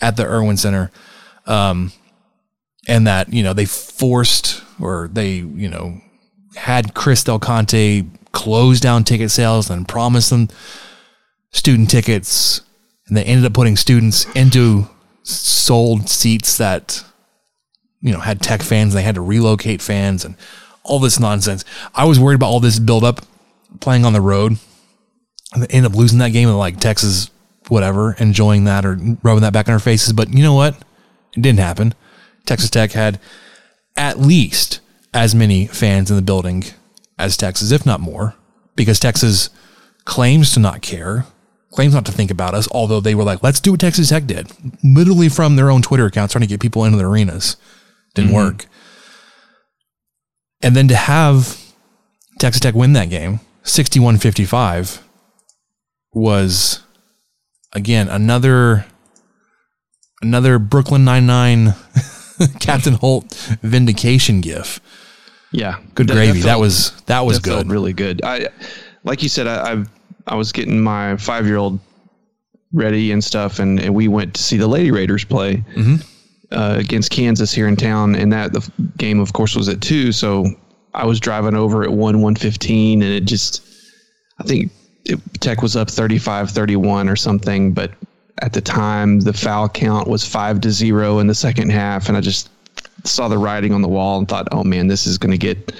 [0.00, 0.90] at the Erwin Center.
[1.46, 1.92] Um,
[2.88, 6.00] and that you know they forced or they you know
[6.56, 10.48] had Chris Del Conte close down ticket sales and promise them
[11.50, 12.62] student tickets,
[13.08, 14.88] and they ended up putting students into
[15.22, 17.04] sold seats that
[18.00, 18.94] you know had tech fans.
[18.94, 20.36] They had to relocate fans and
[20.82, 21.64] all this nonsense.
[21.94, 23.20] I was worried about all this build up
[23.80, 24.58] playing on the road,
[25.52, 27.30] and they ended up losing that game and like Texas,
[27.68, 30.12] whatever, enjoying that or rubbing that back in our faces.
[30.12, 30.76] But you know what?
[31.36, 31.94] It didn't happen.
[32.46, 33.18] Texas Tech had
[33.96, 34.80] at least
[35.12, 36.64] as many fans in the building
[37.18, 38.34] as Texas, if not more,
[38.76, 39.50] because Texas
[40.04, 41.26] claims to not care,
[41.74, 44.26] claims not to think about us, although they were like, let's do what Texas Tech
[44.26, 44.50] did,
[44.84, 47.56] literally from their own Twitter accounts, trying to get people into the arenas.
[48.14, 48.36] Didn't mm-hmm.
[48.36, 48.66] work.
[50.62, 51.60] And then to have
[52.38, 55.02] Texas Tech win that game, 61 55,
[56.12, 56.80] was
[57.72, 58.86] again another
[60.22, 61.74] another Brooklyn Nine Nine
[62.60, 64.80] Captain Holt vindication gif.
[65.50, 66.40] Yeah, Good That- gravy.
[66.40, 67.70] That, felt- was that was that good.
[67.70, 68.22] really good.
[68.24, 68.48] I,
[69.02, 69.84] like you said, I, I,
[70.26, 71.78] I was getting my five year old
[72.72, 75.96] ready and stuff, and, and we went to see the Lady Raiders play Mm-hmm.
[76.52, 80.12] uh, against Kansas here in town, and that the game, of course, was at two.
[80.12, 80.46] So
[80.94, 83.62] I was driving over at one one fifteen, and it just,
[84.38, 84.72] I think
[85.04, 87.90] it, Tech was up 35-31 or something, but
[88.38, 92.16] at the time the foul count was five to zero in the second half, and
[92.16, 92.48] I just
[93.04, 95.72] saw the writing on the wall and thought, oh man, this is going to get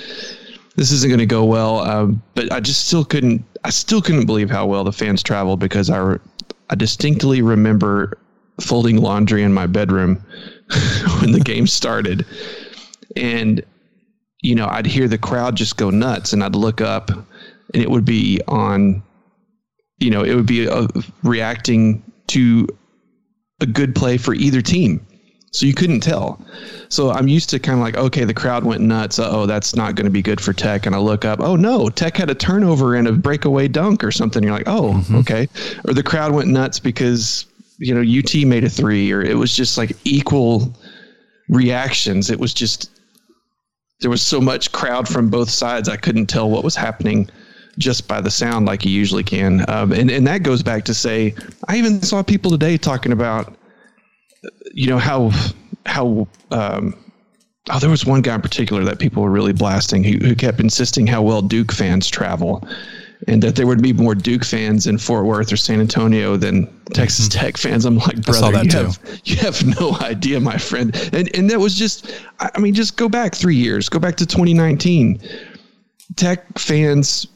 [0.76, 1.78] this isn't going to go well.
[1.80, 5.59] Um, but I just still couldn't I still couldn't believe how well the fans traveled
[5.59, 6.18] because I
[6.70, 8.18] I distinctly remember
[8.61, 10.24] folding laundry in my bedroom
[11.20, 12.27] when the game started,
[13.16, 13.64] and
[14.42, 17.90] you know I'd hear the crowd just go nuts, and I'd look up, and it
[17.90, 19.03] would be on,
[19.98, 20.87] you know, it would be uh,
[21.22, 22.68] reacting to
[23.61, 25.05] a good play for either team.
[25.55, 26.45] So you couldn't tell.
[26.88, 29.21] So I'm used to kind of like, okay, the crowd went nuts.
[29.21, 30.85] Oh, that's not going to be good for Tech.
[30.85, 34.11] And I look up, oh no, Tech had a turnover and a breakaway dunk or
[34.11, 34.43] something.
[34.43, 35.14] You're like, oh, mm-hmm.
[35.19, 35.49] okay.
[35.87, 37.47] Or the crowd went nuts because
[37.79, 40.77] you know UT made a three, or it was just like equal
[41.49, 42.31] reactions.
[42.31, 42.90] It was just
[44.01, 45.88] there was so much crowd from both sides.
[45.88, 47.31] I couldn't tell what was happening
[47.79, 49.64] just by the sound like you usually can.
[49.71, 51.33] Um, and and that goes back to say,
[51.69, 53.55] I even saw people today talking about
[54.75, 55.31] you know how
[55.87, 56.95] how um,
[57.71, 60.61] oh there was one guy in particular that people were really blasting who, who kept
[60.61, 62.67] insisting how well Duke fans travel
[63.29, 66.69] and that there would be more Duke fans in Fort Worth or San Antonio than
[66.93, 67.41] Texas mm-hmm.
[67.41, 67.87] Tech fans.
[67.87, 70.95] I'm like, brother, you have, you have no idea, my friend.
[71.15, 74.27] And and that was just, I mean, just go back three years, go back to
[74.27, 75.21] 2019.
[76.17, 77.27] Tech fans,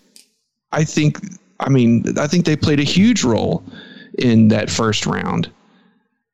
[0.72, 1.20] I think,
[1.60, 3.64] I mean, I think they played a huge role
[4.18, 5.50] in that first round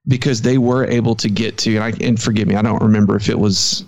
[0.07, 3.17] because they were able to get to and, I, and forgive me, I don't remember
[3.17, 3.85] if it was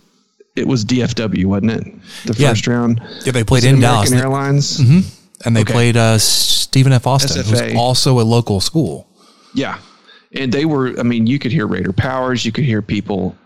[0.57, 1.85] it was DFW, wasn't it?
[2.25, 2.49] The yeah.
[2.49, 3.01] first round.
[3.25, 4.11] Yeah, they played in Dallas.
[4.11, 4.79] Airlines.
[4.79, 5.01] Mm-hmm.
[5.45, 5.73] And they okay.
[5.73, 7.07] played uh, Stephen F.
[7.07, 7.69] Austin, SFA.
[7.69, 9.07] who's also a local school.
[9.55, 9.79] Yeah,
[10.33, 10.99] and they were.
[10.99, 12.45] I mean, you could hear Raider Powers.
[12.45, 13.37] You could hear people.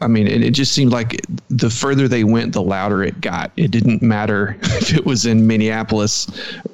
[0.00, 3.52] I mean, and it just seemed like the further they went, the louder it got.
[3.56, 6.26] It didn't matter if it was in Minneapolis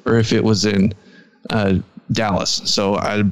[0.05, 0.93] or if it was in
[1.51, 1.75] uh,
[2.11, 2.61] Dallas.
[2.65, 3.23] So I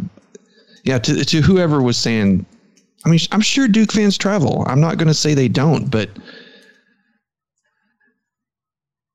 [0.84, 2.46] yeah, to to whoever was saying,
[3.06, 4.64] I mean, I'm sure Duke fans travel.
[4.68, 6.10] I'm not going to say they don't, but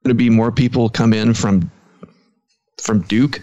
[0.04, 1.70] going to be more people come in from
[2.80, 3.40] from Duke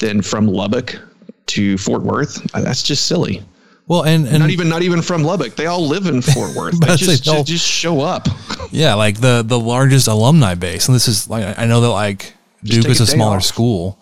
[0.00, 0.98] than from Lubbock
[1.46, 2.54] to Fort Worth.
[2.54, 3.42] Uh, that's just silly.
[3.86, 5.56] Well, and, and not even not even from Lubbock.
[5.56, 6.80] They all live in Fort Worth.
[6.80, 8.28] They just, just, just show up.
[8.70, 12.34] Yeah, like the the largest alumni base, and this is like I know that like
[12.62, 13.44] Duke is a, a smaller off.
[13.44, 13.98] school,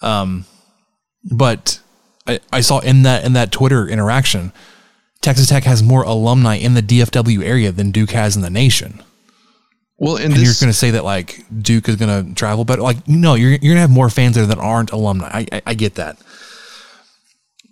[0.00, 0.46] um,
[1.30, 1.80] but
[2.28, 4.52] I, I saw in that in that Twitter interaction,
[5.20, 9.02] Texas Tech has more alumni in the DFW area than Duke has in the nation.
[9.96, 12.64] Well, and, and this, you're going to say that like Duke is going to travel,
[12.64, 15.28] but like no, you're you're going to have more fans there that aren't alumni.
[15.28, 16.18] I, I, I get that,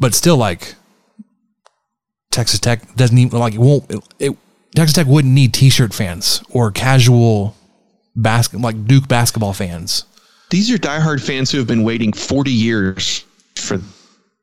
[0.00, 0.74] but still, like
[2.30, 3.90] Texas Tech doesn't even like it won't.
[3.90, 4.36] It, it,
[4.74, 7.56] Texas Tech wouldn't need T-shirt fans or casual
[8.16, 10.04] basket like Duke basketball fans.
[10.50, 13.78] These are diehard fans who have been waiting 40 years for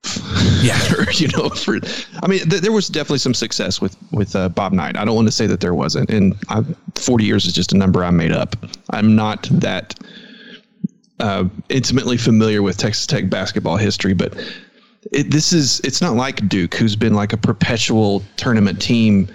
[0.61, 0.79] yeah,
[1.13, 1.79] you know, for
[2.21, 4.97] I mean, th- there was definitely some success with with uh, Bob Knight.
[4.97, 6.63] I don't want to say that there wasn't, and i
[6.95, 8.55] 40 years is just a number I made up.
[8.89, 9.95] I'm not that
[11.19, 14.35] uh, intimately familiar with Texas Tech basketball history, but
[15.11, 19.27] it, this is it's not like Duke, who's been like a perpetual tournament team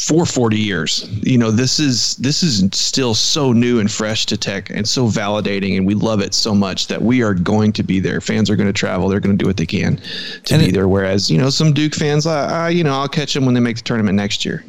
[0.00, 1.06] for 40 years.
[1.22, 5.06] You know, this is this is still so new and fresh to tech and so
[5.06, 8.22] validating and we love it so much that we are going to be there.
[8.22, 9.96] Fans are going to travel, they're going to do what they can
[10.44, 12.94] to and be it, there whereas, you know, some Duke fans I, I, you know,
[12.94, 14.64] I'll catch them when they make the tournament next year.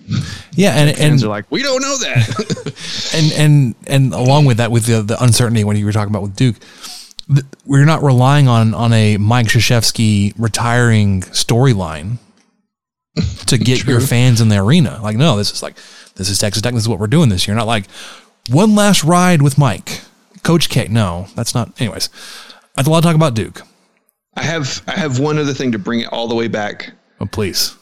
[0.51, 4.57] Yeah, and fans and, are like, "We don't know that." and and and along with
[4.57, 6.57] that with the the uncertainty when you were talking about with Duke,
[7.65, 12.17] we're not relying on on a Mike Krzyzewski retiring storyline
[13.47, 13.93] to get True.
[13.93, 14.99] your fans in the arena.
[15.01, 15.75] Like, no, this is like,
[16.15, 16.73] this is Texas Tech.
[16.73, 17.55] This is what we're doing this year.
[17.55, 17.85] Not like
[18.49, 20.01] one last ride with Mike,
[20.43, 20.87] Coach K.
[20.89, 21.79] No, that's not.
[21.79, 22.09] Anyways,
[22.77, 23.61] I have a lot to talk about Duke.
[24.35, 26.93] I have I have one other thing to bring it all the way back.
[27.19, 27.75] Oh, please.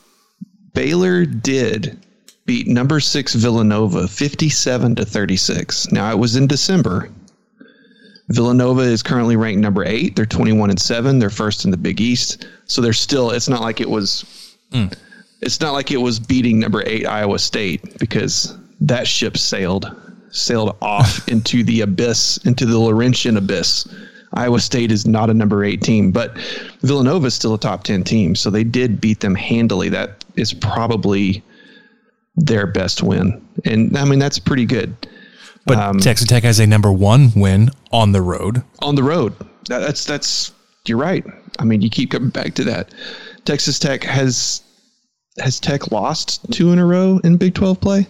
[0.74, 2.04] Baylor did
[2.46, 5.92] beat number six Villanova 57 to 36.
[5.92, 7.10] Now it was in December.
[8.30, 10.16] Villanova is currently ranked number eight.
[10.16, 11.18] They're 21 and seven.
[11.20, 12.48] They're first in the Big East.
[12.66, 14.24] So they're still, it's not like it was
[14.72, 14.92] mm
[15.42, 19.96] it's not like it was beating number eight Iowa State because that ship sailed
[20.32, 23.88] sailed off into the abyss, into the Laurentian abyss.
[24.34, 26.38] Iowa State is not a number eight team, but
[26.82, 28.36] Villanova is still a top 10 team.
[28.36, 29.90] So they did beat them handily.
[29.90, 31.44] That is probably
[32.36, 33.44] their best win.
[33.66, 34.96] And I mean, that's pretty good.
[35.66, 38.64] But um, Texas Tech has a number one win on the road.
[38.80, 39.34] On the road.
[39.68, 40.52] That, that's, that's,
[40.86, 41.26] you're right.
[41.58, 42.94] I mean, you keep coming back to that.
[43.46, 44.62] Texas Tech has
[45.40, 48.08] has Tech lost two in a row in Big 12 play?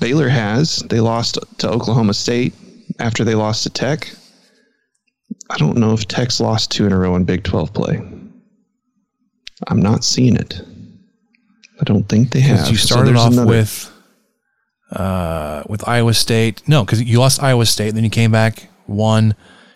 [0.00, 0.78] Baylor has.
[0.88, 2.54] They lost to Oklahoma State
[2.98, 4.08] after they lost to Tech.
[5.50, 7.96] I don't know if Tech's lost two in a row in Big 12 play.
[9.68, 10.60] I'm not seeing it.
[11.80, 12.68] I don't think they have.
[12.68, 13.92] You started there's off another- with
[14.92, 16.62] uh, with Iowa State.
[16.68, 19.34] No, because you lost Iowa State, then you came back, won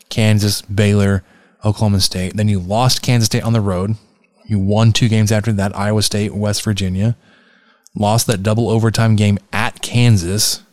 [0.09, 1.25] Kansas, Baylor,
[1.65, 2.37] Oklahoma State.
[2.37, 3.97] Then you lost Kansas State on the road.
[4.51, 7.17] You won two games after that, Iowa State, West Virginia.
[7.95, 10.65] Lost that double overtime game at Kansas.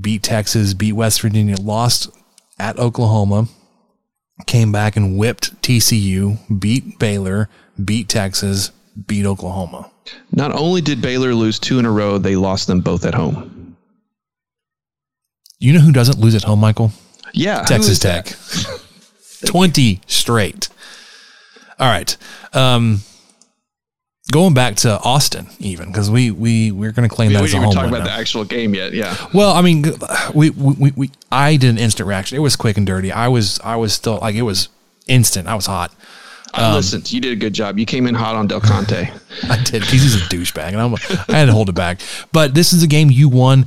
[0.00, 2.10] Beat Texas, beat West Virginia, lost
[2.60, 3.48] at Oklahoma.
[4.46, 7.48] Came back and whipped TCU, beat Baylor,
[7.84, 8.70] beat Texas,
[9.08, 9.90] beat Oklahoma.
[10.30, 13.76] Not only did Baylor lose two in a row, they lost them both at home.
[15.58, 16.92] You know who doesn't lose at home, Michael?
[17.34, 18.32] Yeah, Texas Tech.
[19.44, 20.68] 20 straight.
[21.82, 22.16] All right.
[22.52, 23.00] Um,
[24.30, 27.44] going back to Austin, even because we we we're going to claim We, that we
[27.46, 28.14] as a didn't home even talk about now.
[28.16, 28.92] the actual game yet.
[28.92, 29.16] Yeah.
[29.34, 29.84] Well, I mean,
[30.34, 32.36] we, we we we I did an instant reaction.
[32.36, 33.10] It was quick and dirty.
[33.12, 34.68] I was I was still like it was
[35.08, 35.48] instant.
[35.48, 35.92] I was hot.
[36.54, 37.10] I Um, listened.
[37.10, 37.78] You did a good job.
[37.78, 39.10] You came in hot on Del Conte.
[39.48, 40.94] I did because he's a douchebag, and I'm,
[41.28, 42.00] I had to hold it back.
[42.30, 43.66] But this is a game you won.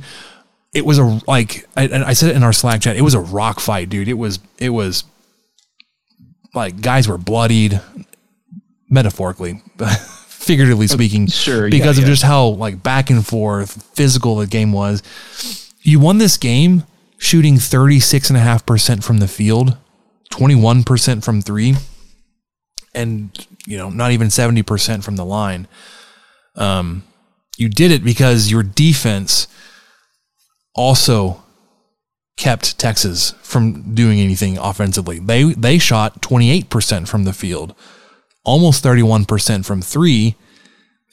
[0.72, 2.96] It was a like I, and I said it in our Slack chat.
[2.96, 4.08] It was a rock fight, dude.
[4.08, 5.04] It was it was
[6.56, 7.80] like guys were bloodied,
[8.88, 9.62] metaphorically,
[10.26, 11.26] figuratively speaking.
[11.28, 12.10] Sure, yeah, because of yeah.
[12.10, 15.02] just how like back and forth physical the game was.
[15.82, 16.84] You won this game
[17.18, 19.76] shooting thirty six and a half percent from the field,
[20.30, 21.74] twenty one percent from three
[22.96, 25.68] and you know not even 70% from the line
[26.56, 27.04] um
[27.58, 29.46] you did it because your defense
[30.74, 31.42] also
[32.36, 37.74] kept Texas from doing anything offensively they they shot 28% from the field
[38.44, 40.34] almost 31% from 3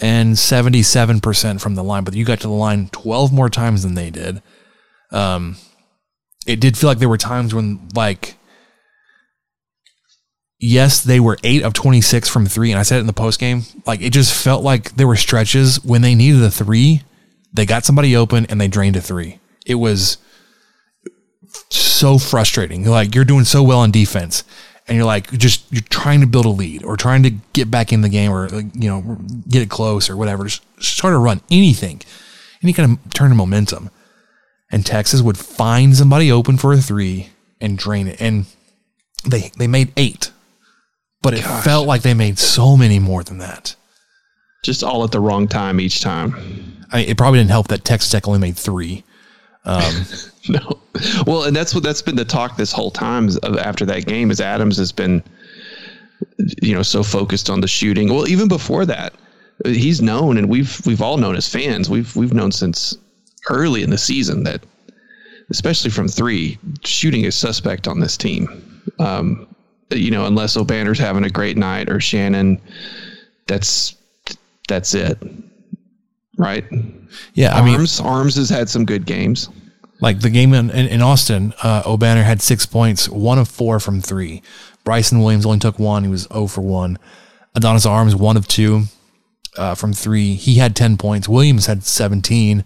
[0.02, 3.96] and 77% from the line but you got to the line 12 more times than
[3.96, 4.42] they did
[5.12, 5.56] um
[6.46, 8.36] it did feel like there were times when like
[10.64, 12.72] yes, they were eight of 26 from three.
[12.72, 13.64] And I said it in the post game.
[13.86, 17.04] Like it just felt like there were stretches when they needed a three,
[17.52, 19.40] they got somebody open and they drained a three.
[19.66, 20.18] It was
[21.70, 22.86] so frustrating.
[22.86, 24.44] Like you're doing so well on defense
[24.88, 27.94] and you're like, just, you're trying to build a lead or trying to get back
[27.94, 30.46] in the game or, like, you know, get it close or whatever.
[30.46, 32.02] Just start to run anything,
[32.62, 33.90] any kind of turn of momentum.
[34.72, 37.30] And Texas would find somebody open for a three
[37.62, 38.20] and drain it.
[38.20, 38.46] And
[39.24, 40.32] they, they made eight
[41.24, 43.76] but it felt like they made so many more than that.
[44.62, 46.36] Just all at the wrong time each time.
[46.92, 49.04] I mean, it probably didn't help that Texas Tech only made three.
[49.64, 50.06] Um,
[50.50, 50.80] no,
[51.26, 54.30] well, and that's what that's been the talk this whole time of after that game
[54.32, 55.24] is Adams has been,
[56.62, 58.14] you know, so focused on the shooting.
[58.14, 59.14] Well, even before that,
[59.66, 61.90] he's known, and we've we've all known as fans.
[61.90, 62.96] We've we've known since
[63.50, 64.64] early in the season that,
[65.50, 68.82] especially from three, shooting is suspect on this team.
[69.00, 69.48] Um,
[69.90, 72.62] you know, unless Obanor's having a great night or Shannon,
[73.48, 73.96] that's
[74.68, 75.18] that's it,
[76.38, 76.66] right?
[77.34, 79.50] Yeah, I mean- Arms Arms has had some good games.
[80.04, 83.80] Like the game in, in, in Austin, uh, Obanor had six points, one of four
[83.80, 84.42] from three.
[84.84, 86.04] Bryson Williams only took one.
[86.04, 87.00] He was 0 for one.
[87.56, 88.84] Adonis Arms, one of two
[89.58, 90.34] uh, from three.
[90.36, 91.30] He had 10 points.
[91.30, 92.66] Williams had 17.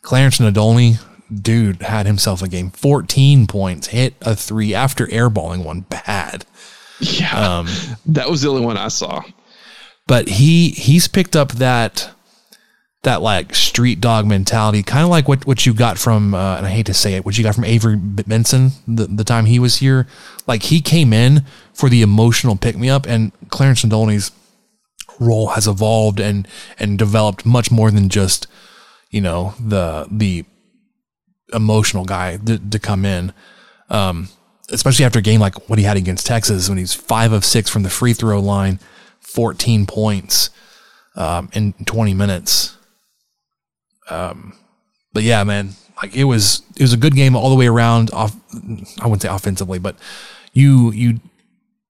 [0.00, 0.98] Clarence Nadolny,
[1.42, 2.70] dude, had himself a game.
[2.70, 6.46] 14 points, hit a three after airballing one bad.
[6.98, 7.68] Yeah, Um,
[8.06, 9.22] that was the only one I saw.
[10.06, 12.10] but he he's picked up that
[13.02, 16.66] that like street dog mentality, kind of like what what you got from uh, and
[16.66, 19.58] I hate to say it, what you got from Avery Benson the the time he
[19.58, 20.06] was here.
[20.46, 24.32] Like he came in for the emotional pick me up, and Clarence Nadolny's
[25.18, 26.46] role has evolved and
[26.78, 28.46] and developed much more than just
[29.10, 30.44] you know the the
[31.52, 33.32] emotional guy to, to come in.
[33.88, 34.28] Um,
[34.70, 37.68] especially after a game like what he had against Texas when he's five of six
[37.68, 38.78] from the free throw line,
[39.20, 40.50] 14 points
[41.16, 42.76] um, in 20 minutes.
[44.10, 44.54] Um,
[45.12, 45.70] but yeah, man,
[46.02, 48.10] like it was it was a good game all the way around.
[48.12, 48.34] Off,
[49.00, 49.96] I wouldn't say offensively, but
[50.52, 51.20] you you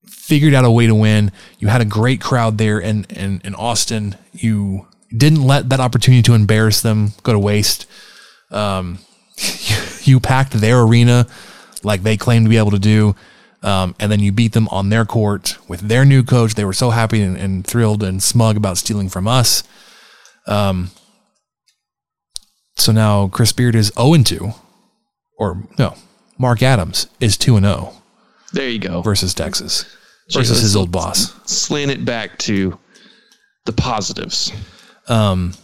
[0.06, 1.32] figured out a way to win.
[1.58, 4.16] You had a great crowd there and in, in Austin.
[4.32, 4.86] You
[5.16, 7.86] didn't let that opportunity to embarrass them go to waste.
[8.50, 8.98] Um,
[10.02, 11.26] you packed their arena
[11.82, 13.16] like they claimed to be able to do.
[13.62, 16.54] Um, and then you beat them on their court with their new coach.
[16.54, 19.62] They were so happy and, and thrilled and smug about stealing from us.
[20.46, 20.92] Um,
[22.80, 24.52] so now Chris Beard is 0 and 2,
[25.38, 25.94] or no,
[26.38, 27.92] Mark Adams is 2 and 0
[28.52, 29.02] There you go.
[29.02, 29.84] versus Texas,
[30.32, 31.34] versus let's- his old boss.
[31.50, 32.78] Slant it back to
[33.66, 34.52] the positives.
[35.08, 35.54] Um,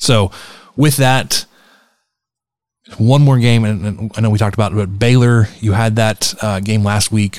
[0.00, 0.30] so
[0.76, 1.44] with that,
[2.98, 5.96] one more game, and, and I know we talked about it, but Baylor, you had
[5.96, 7.38] that uh, game last week.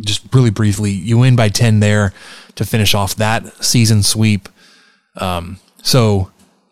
[0.00, 2.12] Just really briefly, you win by 10 there
[2.54, 4.48] to finish off that season sweep.
[5.16, 6.30] Um, so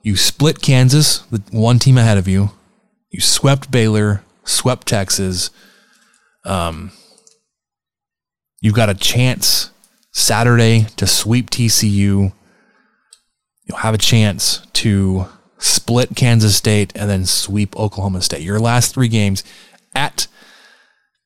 [0.09, 2.51] you split Kansas, the one team ahead of you.
[3.11, 5.51] You swept Baylor, swept Texas.
[6.47, 6.93] Um,
[8.63, 9.71] you've got a chance
[10.11, 12.33] Saturday to sweep TCU.
[13.67, 15.27] You'll have a chance to
[15.59, 18.41] split Kansas State and then sweep Oklahoma State.
[18.41, 19.45] Your last three games
[19.95, 20.27] at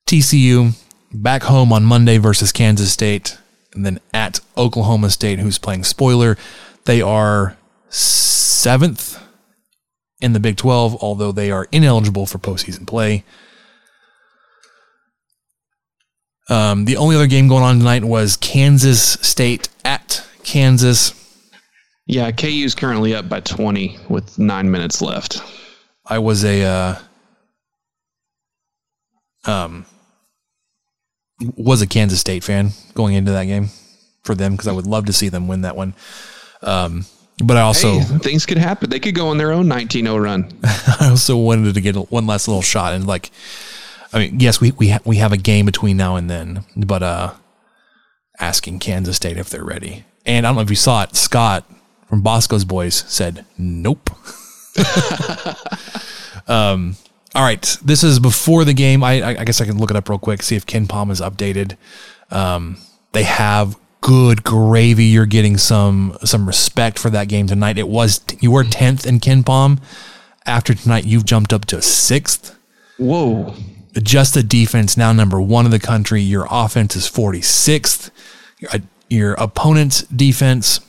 [0.08, 0.74] TCU,
[1.12, 3.38] back home on Monday versus Kansas State,
[3.74, 6.36] and then at Oklahoma State, who's playing spoiler.
[6.84, 7.56] They are
[7.92, 9.22] seventh
[10.20, 13.24] in the Big 12, although they are ineligible for postseason play.
[16.48, 21.12] Um, the only other game going on tonight was Kansas State at Kansas.
[22.06, 25.42] Yeah, KU is currently up by 20 with nine minutes left.
[26.04, 26.98] I was a uh,
[29.44, 29.86] um
[31.56, 33.68] was a Kansas State fan going into that game
[34.24, 35.94] for them because I would love to see them win that one.
[36.60, 37.06] Um,
[37.38, 38.90] but I also hey, things could happen.
[38.90, 40.52] They could go on their own 19-0 run.
[41.00, 43.30] I also wanted to get one last little shot and like
[44.12, 47.02] I mean, yes, we we ha- we have a game between now and then, but
[47.02, 47.32] uh
[48.38, 50.04] asking Kansas State if they're ready.
[50.26, 51.64] And I don't know if you saw it, Scott
[52.08, 54.10] from Bosco's Boys said nope.
[56.48, 56.96] um
[57.34, 59.02] all right, this is before the game.
[59.02, 61.76] I, I guess I can look it up real quick, see if KenPom is updated.
[62.30, 62.76] Um,
[63.12, 65.06] they have good gravy.
[65.06, 67.78] You're getting some some respect for that game tonight.
[67.78, 69.80] It was you were tenth in KenPom.
[70.44, 72.54] After tonight, you've jumped up to sixth.
[72.98, 73.54] Whoa!
[74.02, 76.20] Just the defense now number one in the country.
[76.20, 78.10] Your offense is 46th.
[78.58, 78.78] Your, uh,
[79.08, 80.80] your opponent's defense,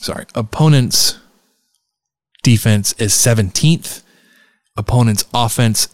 [0.00, 1.18] sorry, opponent's
[2.42, 4.02] defense is 17th
[4.78, 5.88] opponent's offense,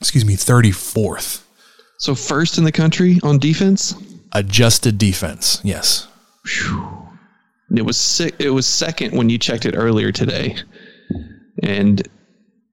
[0.00, 1.42] excuse me, 34th.
[1.98, 3.94] So first in the country on defense?
[4.32, 6.08] Adjusted defense, yes.
[7.74, 8.34] It was sick.
[8.38, 10.56] It was second when you checked it earlier today,
[11.62, 12.06] and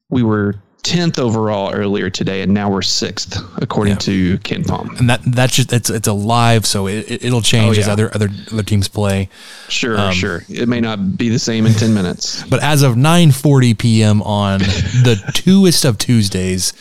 [0.10, 4.00] we were tenth overall earlier today, and now we're sixth according yeah.
[4.00, 5.00] to KenPom.
[5.00, 7.86] And that that's just it's it's a live, so it it'll change oh, yeah.
[7.86, 9.30] as other other other teams play.
[9.68, 10.44] Sure, um, sure.
[10.48, 14.22] It may not be the same in ten minutes, but as of nine forty p.m.
[14.22, 16.72] on the twoest of Tuesdays,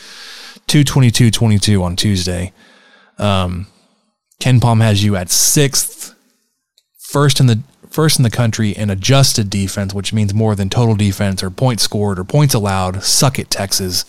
[0.67, 2.53] two twenty two twenty two on Tuesday,
[3.17, 3.67] um,
[4.45, 6.13] KenPom has you at sixth,
[6.99, 10.93] first in the first in the country in adjusted defense, which means more than total
[10.93, 13.01] defense or points scored or points allowed.
[13.03, 14.05] Suck it, Texas.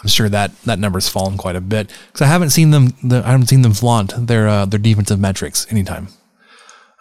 [0.00, 2.94] I'm sure that that number's fallen quite a bit because I haven't seen them.
[3.02, 6.06] The, I haven't seen them flaunt their uh, their defensive metrics anytime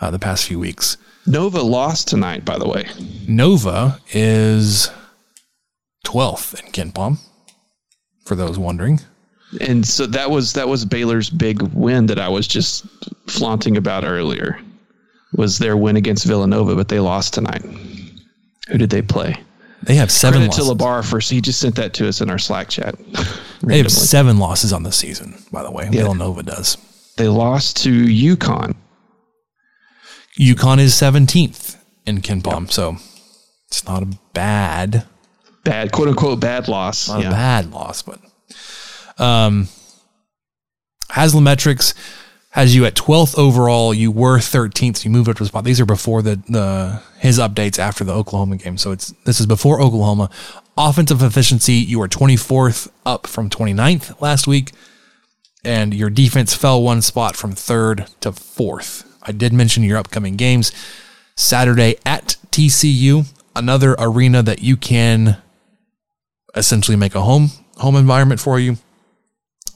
[0.01, 0.97] uh, the past few weeks.
[1.27, 2.87] Nova lost tonight, by the way.
[3.27, 4.89] Nova is
[6.07, 7.19] 12th in KenPom.
[8.25, 8.99] For those wondering,
[9.61, 12.85] and so that was that was Baylor's big win that I was just
[13.27, 14.59] flaunting about earlier
[15.35, 17.63] was their win against Villanova, but they lost tonight.
[18.69, 19.37] Who did they play?
[19.81, 20.67] They have seven Credit losses.
[20.69, 22.95] to Labar for he just sent that to us in our Slack chat.
[23.63, 25.85] they have seven losses on the season, by the way.
[25.85, 26.03] Yeah.
[26.03, 26.77] Villanova does.
[27.17, 28.75] They lost to UConn.
[30.39, 32.71] UConn is 17th in KenPom, yep.
[32.71, 32.97] so
[33.67, 35.05] it's not a bad,
[35.63, 37.09] bad quote unquote bad loss.
[37.09, 37.27] Not yeah.
[37.27, 38.19] a bad loss, but
[39.17, 39.67] um,
[41.09, 41.93] Haslametrics
[42.53, 43.93] has you at 12th overall.
[43.93, 45.03] You were 13th.
[45.03, 45.63] you moved up to a spot.
[45.63, 48.77] These are before the, the his updates after the Oklahoma game.
[48.77, 50.29] So it's this is before Oklahoma.
[50.77, 54.71] Offensive efficiency, you were 24th up from 29th last week.
[55.65, 59.05] And your defense fell one spot from third to fourth.
[59.23, 60.71] I did mention your upcoming games.
[61.35, 65.37] Saturday at TCU, another arena that you can
[66.55, 68.77] essentially make a home home environment for you.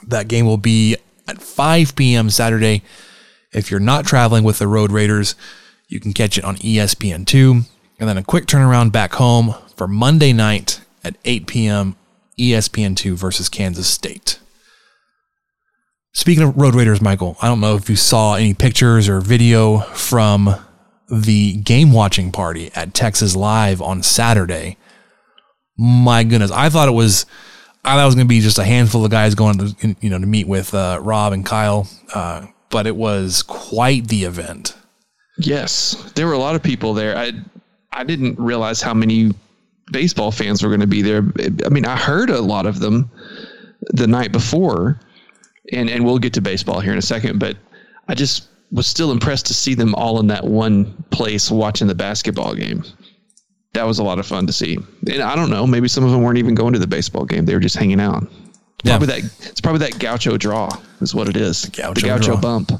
[0.08, 0.96] That game will be
[1.28, 2.30] at 5 p.m.
[2.30, 2.82] Saturday.
[3.52, 5.36] If you're not traveling with the Road Raiders,
[5.88, 7.66] you can catch it on ESPN2.
[8.00, 11.96] And then a quick turnaround back home for Monday night at 8 p.m.
[12.40, 14.40] ESPN2 versus Kansas State.
[16.14, 19.80] Speaking of Road Raiders, Michael, I don't know if you saw any pictures or video
[19.80, 20.56] from
[21.10, 24.78] the game watching party at Texas Live on Saturday.
[25.78, 27.26] My goodness, I thought it was
[27.88, 30.10] I thought it was going to be just a handful of guys going to, you
[30.10, 34.76] know, to meet with uh, Rob and Kyle, uh, but it was quite the event.
[35.38, 37.18] Yes, there were a lot of people there.
[37.18, 37.32] I
[37.94, 39.32] I didn't realize how many
[39.90, 41.24] baseball fans were going to be there.
[41.66, 43.10] I mean, I heard a lot of them
[43.92, 45.00] the night before,
[45.72, 47.40] and and we'll get to baseball here in a second.
[47.40, 47.56] But
[48.10, 51.96] I just was still impressed to see them all in that one place watching the
[51.96, 52.84] basketball game.
[53.74, 54.78] That was a lot of fun to see.
[55.12, 57.46] And I don't know, maybe some of them weren't even going to the baseball game;
[57.46, 58.28] they were just hanging out.
[58.84, 58.98] Yeah.
[58.98, 59.50] Probably that.
[59.50, 60.70] It's probably that gaucho draw
[61.02, 61.64] is what it is.
[61.64, 62.42] The gaucho the gaucho draw.
[62.42, 62.72] bump.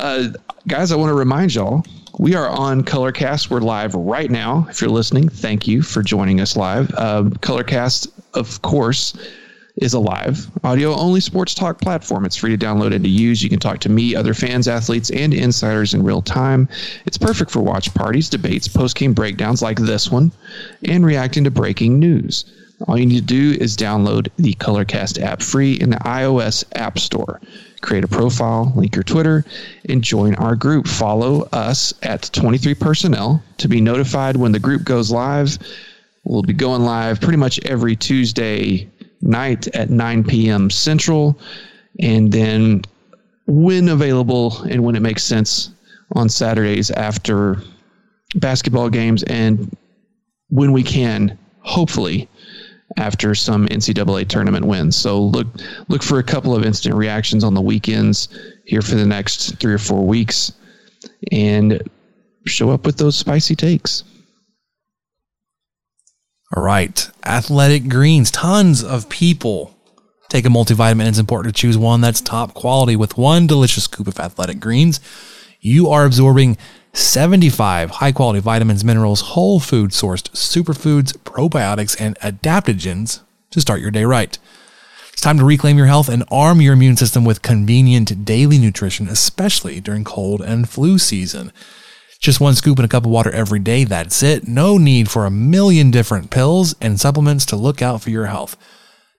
[0.00, 0.28] Uh,
[0.66, 1.84] guys, I want to remind y'all
[2.18, 3.50] we are on Colorcast.
[3.50, 4.66] We're live right now.
[4.68, 6.92] If you're listening, thank you for joining us live.
[6.96, 9.14] Uh, Colorcast, of course,
[9.76, 12.24] is a live audio only sports talk platform.
[12.24, 13.42] It's free to download and to use.
[13.42, 16.68] You can talk to me, other fans, athletes, and insiders in real time.
[17.06, 20.30] It's perfect for watch parties, debates, post game breakdowns like this one,
[20.84, 22.44] and reacting to breaking news.
[22.86, 26.98] All you need to do is download the Colorcast app free in the iOS App
[26.98, 27.40] Store.
[27.80, 29.44] Create a profile, link your Twitter,
[29.88, 30.86] and join our group.
[30.86, 35.58] Follow us at 23 Personnel to be notified when the group goes live.
[36.24, 38.88] We'll be going live pretty much every Tuesday
[39.24, 40.70] night at 9 p.m.
[40.70, 41.38] Central.
[42.00, 42.82] And then,
[43.46, 45.70] when available and when it makes sense,
[46.12, 47.60] on Saturdays after
[48.36, 49.76] basketball games and
[50.50, 52.28] when we can, hopefully,
[52.96, 54.96] after some NCAA tournament wins.
[54.96, 55.46] So look
[55.88, 58.28] look for a couple of instant reactions on the weekends
[58.64, 60.52] here for the next three or four weeks,
[61.32, 61.82] and
[62.46, 64.04] show up with those spicy takes.
[66.54, 67.10] All right.
[67.24, 68.30] Athletic greens.
[68.30, 69.74] Tons of people
[70.28, 71.08] take a multivitamin.
[71.08, 72.94] It's important to choose one that's top quality.
[72.94, 75.00] With one delicious scoop of athletic greens,
[75.60, 76.56] you are absorbing
[76.92, 83.90] 75 high quality vitamins, minerals, whole food sourced superfoods, probiotics, and adaptogens to start your
[83.90, 84.38] day right.
[85.12, 89.08] It's time to reclaim your health and arm your immune system with convenient daily nutrition,
[89.08, 91.50] especially during cold and flu season.
[92.24, 93.84] Just one scoop in a cup of water every day.
[93.84, 94.48] That's it.
[94.48, 98.56] No need for a million different pills and supplements to look out for your health.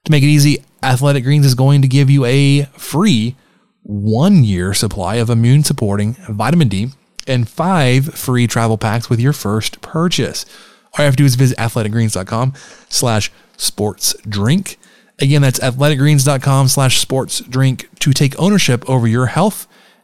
[0.06, 3.36] To make it easy, Athletic Greens is going to give you a free
[3.84, 6.88] one year supply of immune supporting vitamin D
[7.28, 10.44] and five free travel packs with your first purchase.
[10.98, 12.54] All you have to do is visit athleticgreens.com
[12.88, 14.80] slash sports drink.
[15.20, 19.68] Again, that's athleticgreens.com slash sports drink to take ownership over your health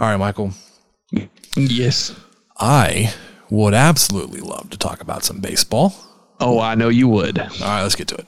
[0.00, 0.50] All right, Michael.
[1.56, 2.14] Yes.
[2.58, 3.14] I
[3.50, 5.94] would absolutely love to talk about some baseball.
[6.40, 7.38] Oh, I know you would.
[7.38, 8.26] All right, let's get to it.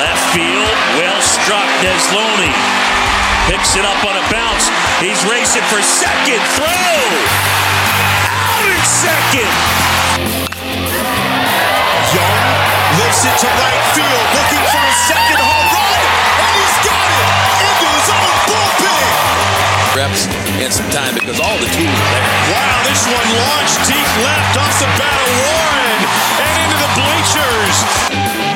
[0.00, 1.68] Left field, well struck.
[1.84, 2.48] Desloney
[3.50, 4.70] picks it up on a bounce.
[5.04, 6.40] He's racing for second.
[6.56, 6.64] Throw!
[8.24, 9.52] Out in second!
[12.16, 12.40] Jung
[13.04, 16.00] lifts it to right field, looking for a second home run,
[19.92, 20.24] Reps
[20.56, 22.24] and some time because all the tools are there.
[22.48, 26.00] Wow, this one launched deep left off the bat of Warren
[26.40, 27.76] and into the bleachers.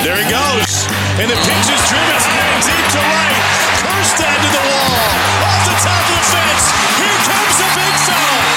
[0.00, 0.88] There he goes.
[1.20, 2.24] And the pitch is driven
[2.64, 3.40] deep to right.
[3.84, 4.96] Kjerstad to the wall.
[5.44, 6.64] Off the top of the fence.
[7.04, 8.55] Here comes the big fella.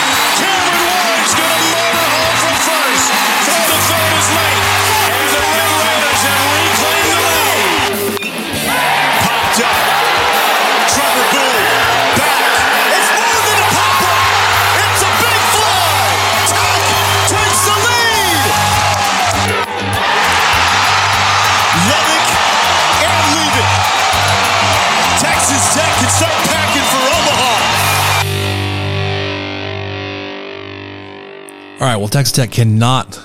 [31.80, 33.21] All right, well, Texas Tech cannot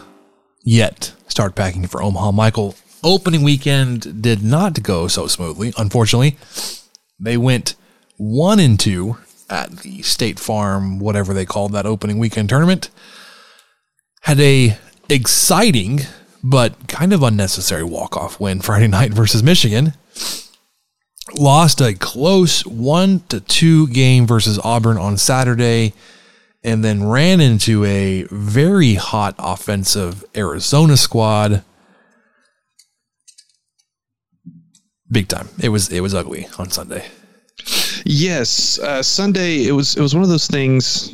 [0.63, 2.31] yet start packing for Omaha.
[2.31, 6.37] Michael, opening weekend did not go so smoothly, unfortunately.
[7.19, 7.75] They went
[8.17, 9.17] one and two
[9.51, 12.91] at the State Farm, whatever they called that opening weekend tournament.
[14.21, 14.79] Had a
[15.09, 16.03] exciting
[16.45, 19.95] but kind of unnecessary walk-off win Friday night versus Michigan.
[21.35, 25.93] Lost a close one to two game versus Auburn on Saturday
[26.65, 31.63] and then ran into a very hot offensive Arizona squad.
[35.11, 35.49] Big time.
[35.63, 37.07] It was it was ugly on Sunday.
[38.05, 41.13] Yes, uh, Sunday it was it was one of those things.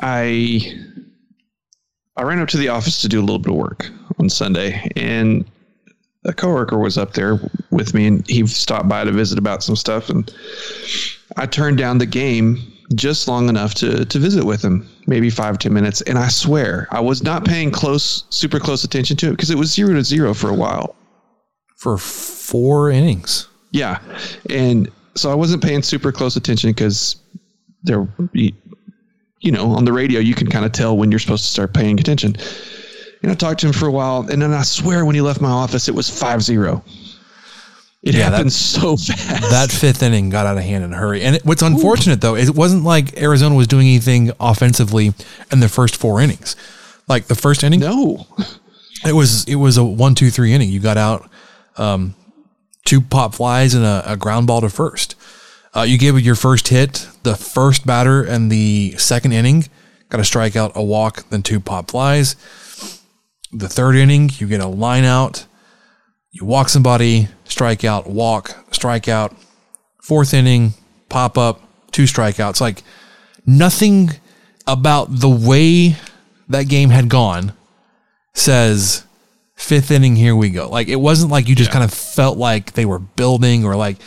[0.00, 0.72] I
[2.16, 4.88] I ran up to the office to do a little bit of work on Sunday,
[4.96, 5.44] and
[6.24, 9.76] a coworker was up there with me, and he stopped by to visit about some
[9.76, 10.32] stuff, and
[11.36, 15.58] I turned down the game just long enough to to visit with him, maybe five
[15.58, 19.30] ten minutes, and I swear I was not paying close, super close attention to it
[19.32, 20.96] because it was zero to zero for a while.
[21.76, 23.46] For four innings.
[23.70, 24.00] Yeah,
[24.50, 27.16] and so I wasn't paying super close attention because
[27.82, 31.50] there, you know, on the radio you can kind of tell when you're supposed to
[31.50, 32.36] start paying attention.
[33.22, 35.40] And I talked to him for a while, and then I swear when he left
[35.40, 36.82] my office, it was 5-0.
[38.08, 39.50] It Yeah, happened that- so fast.
[39.50, 41.22] That fifth inning got out of hand in a hurry.
[41.22, 45.12] And it, what's unfortunate though is it wasn't like Arizona was doing anything offensively
[45.52, 46.56] in the first four innings.
[47.06, 48.26] Like the first inning, no,
[49.06, 50.68] it was it was a one two three inning.
[50.70, 51.30] You got out
[51.76, 52.14] um,
[52.84, 55.14] two pop flies and a, a ground ball to first.
[55.74, 59.68] Uh, you gave it your first hit, the first batter, and the second inning
[60.08, 62.36] got a strikeout, a walk, then two pop flies.
[63.52, 65.46] The third inning, you get a line out,
[66.30, 69.34] you walk somebody, strikeout, walk, strikeout.
[70.02, 70.72] Fourth inning,
[71.08, 71.60] pop up,
[71.90, 72.60] two strikeouts.
[72.60, 72.82] Like
[73.46, 74.10] nothing
[74.66, 75.96] about the way
[76.48, 77.52] that game had gone
[78.34, 79.04] says
[79.54, 80.68] fifth inning, here we go.
[80.68, 83.98] Like it wasn't like you just kind of felt like they were building or like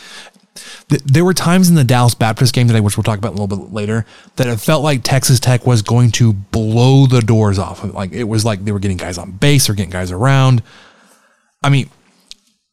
[0.88, 3.38] th- there were times in the Dallas Baptist game today, which we'll talk about a
[3.38, 4.06] little bit later,
[4.36, 7.84] that it felt like Texas Tech was going to blow the doors off.
[7.84, 10.62] Like it was like they were getting guys on base or getting guys around.
[11.62, 11.90] I mean,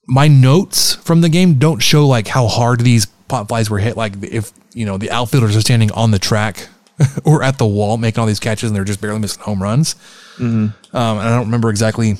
[0.09, 3.95] my notes from the game don't show like how hard these pop flies were hit.
[3.95, 6.67] Like if you know the outfielders are standing on the track
[7.23, 9.95] or at the wall making all these catches and they're just barely missing home runs.
[10.39, 12.15] Um, and I don't remember exactly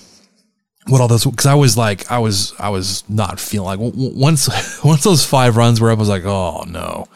[0.87, 4.17] what all those because I was like I was I was not feeling like w-
[4.17, 4.47] once
[4.83, 7.07] once those five runs were up I was like oh no,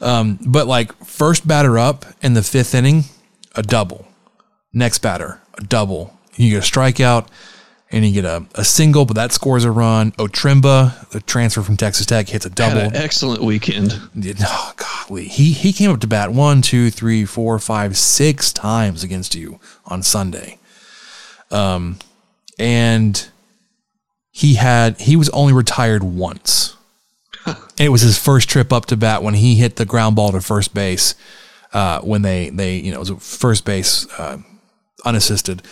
[0.00, 3.04] um, but like first batter up in the fifth inning
[3.54, 4.06] a double,
[4.72, 7.28] next batter a double, you get a strikeout
[7.92, 10.12] and you get a, a single but that scores a run.
[10.12, 12.96] O'Tremba the transfer from Texas Tech hits a double.
[12.96, 14.00] excellent weekend.
[14.42, 15.24] Oh, golly.
[15.24, 19.58] He he came up to bat one, two, three, four, five, six times against you
[19.86, 20.58] on Sunday.
[21.50, 21.98] Um,
[22.58, 23.28] and
[24.30, 26.76] he had he was only retired once.
[27.46, 30.32] and it was his first trip up to bat when he hit the ground ball
[30.32, 31.14] to first base.
[31.72, 34.38] Uh, when they they you know it was a first base uh,
[35.04, 35.62] unassisted.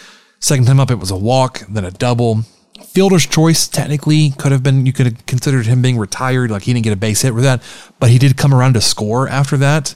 [0.41, 2.43] Second time up, it was a walk, then a double.
[2.86, 6.72] Fielder's choice technically could have been you could have considered him being retired, like he
[6.72, 7.62] didn't get a base hit with that,
[7.99, 9.95] but he did come around to score after that,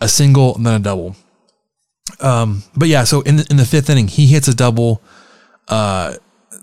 [0.00, 1.16] a single and then a double.
[2.20, 5.02] Um, but yeah, so in the, in the fifth inning, he hits a double.
[5.68, 6.14] Uh,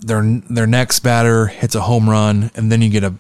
[0.02, 3.16] their their next batter hits a home run, and then you get a,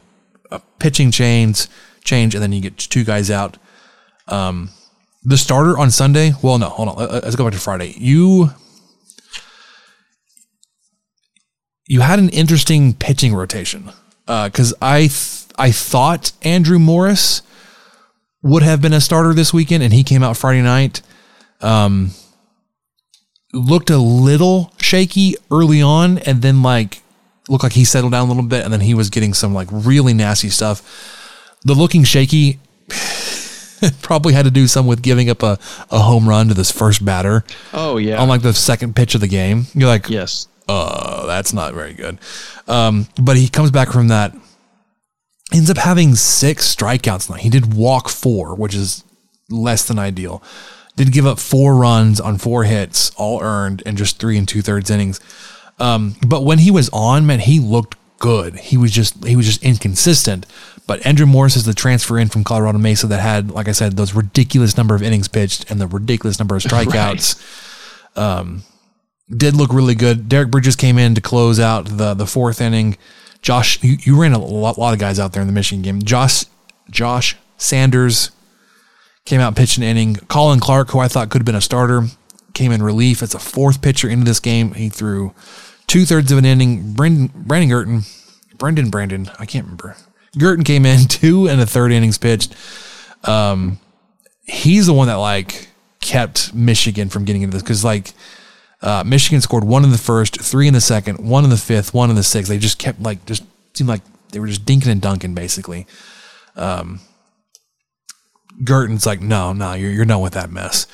[0.52, 1.68] a pitching change,
[2.04, 3.58] change, and then you get two guys out.
[4.28, 4.70] Um,
[5.24, 6.34] the starter on Sunday.
[6.44, 6.96] Well, no, hold on.
[6.98, 7.96] Let- Let's go back to Friday.
[7.98, 8.52] You
[11.88, 13.92] you had an interesting pitching rotation
[14.26, 17.42] because I th- I thought Andrew Morris
[18.44, 21.02] would have been a starter this weekend, and he came out Friday night.
[21.62, 22.12] Um,
[23.54, 27.02] looked a little shaky early on, and then like
[27.50, 29.68] looked like he settled down a little bit, and then he was getting some like
[29.72, 31.54] really nasty stuff.
[31.64, 32.60] The looking shaky
[34.02, 35.58] probably had to do some with giving up a,
[35.90, 37.44] a home run to this first batter.
[37.74, 38.22] Oh yeah.
[38.22, 39.66] On like the second pitch of the game.
[39.74, 40.48] You're like, yes.
[40.68, 42.20] Uh, that's not very good.
[42.68, 44.36] Um, but he comes back from that.
[45.54, 47.30] Ends up having six strikeouts.
[47.30, 49.04] Now he did walk four, which is
[49.50, 50.44] less than ideal.
[50.98, 54.62] Did give up four runs on four hits, all earned, in just three and two
[54.62, 55.22] thirds innings.
[55.80, 58.56] Um, but when he was on, man, he looked good.
[58.58, 60.46] He was just he was just inconsistent.
[60.88, 63.98] But Andrew Morris is the transfer in from Colorado Mesa that had, like I said,
[63.98, 68.18] those ridiculous number of innings pitched and the ridiculous number of strikeouts.
[68.18, 68.64] Um,
[69.30, 70.30] did look really good.
[70.30, 72.98] Derek Bridges came in to close out the the fourth inning.
[73.42, 76.02] Josh, you, you ran a lot, lot of guys out there in the Michigan game.
[76.02, 76.46] Josh
[76.90, 78.32] Josh Sanders
[79.26, 80.16] came out pitching an inning.
[80.28, 82.08] Colin Clark, who I thought could have been a starter,
[82.54, 84.74] came in relief as a fourth pitcher into this game.
[84.74, 85.34] He threw
[85.86, 86.94] two thirds of an inning.
[86.94, 88.02] Brendan Brandon Girton,
[88.58, 89.96] Brendan Brandon, I can't remember.
[90.38, 92.56] Girton came in two and a third innings pitched.
[93.24, 93.80] Um,
[94.46, 95.68] he's the one that like
[96.00, 98.14] kept Michigan from getting into this because like
[98.82, 101.94] uh, Michigan scored one in the first, three in the second, one in the fifth,
[101.94, 102.50] one in the sixth.
[102.50, 104.02] They just kept like just seemed like
[104.32, 105.88] they were just dinking and dunking basically.
[106.56, 107.00] Um,
[108.64, 110.88] Girton's like, no, no, you're you're done with that mess.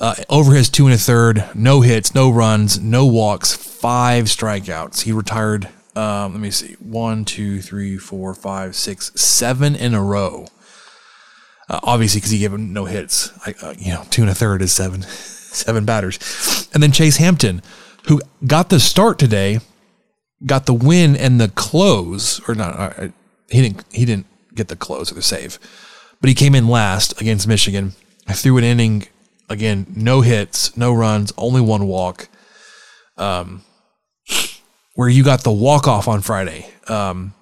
[0.00, 5.02] Uh, over his two and a third, no hits, no runs, no walks, five strikeouts.
[5.02, 5.68] He retired.
[5.96, 10.46] Um, let me see, one, two, three, four, five, six, seven in a row.
[11.68, 13.32] Uh, obviously, because he gave him no hits.
[13.44, 15.02] I, uh, you know, two and a third is seven,
[15.50, 16.68] seven batters.
[16.72, 17.62] And then Chase Hampton,
[18.06, 19.60] who got the start today,
[20.44, 22.98] got the win and the close, or not?
[23.48, 23.84] He didn't.
[23.90, 25.58] He didn't get the close or the save,
[26.20, 27.92] but he came in last against Michigan.
[28.26, 29.06] I threw an inning
[29.48, 32.28] again, no hits, no runs, only one walk.
[33.16, 33.62] Um,
[34.94, 36.68] where you got the walk off on Friday.
[36.88, 37.32] Um,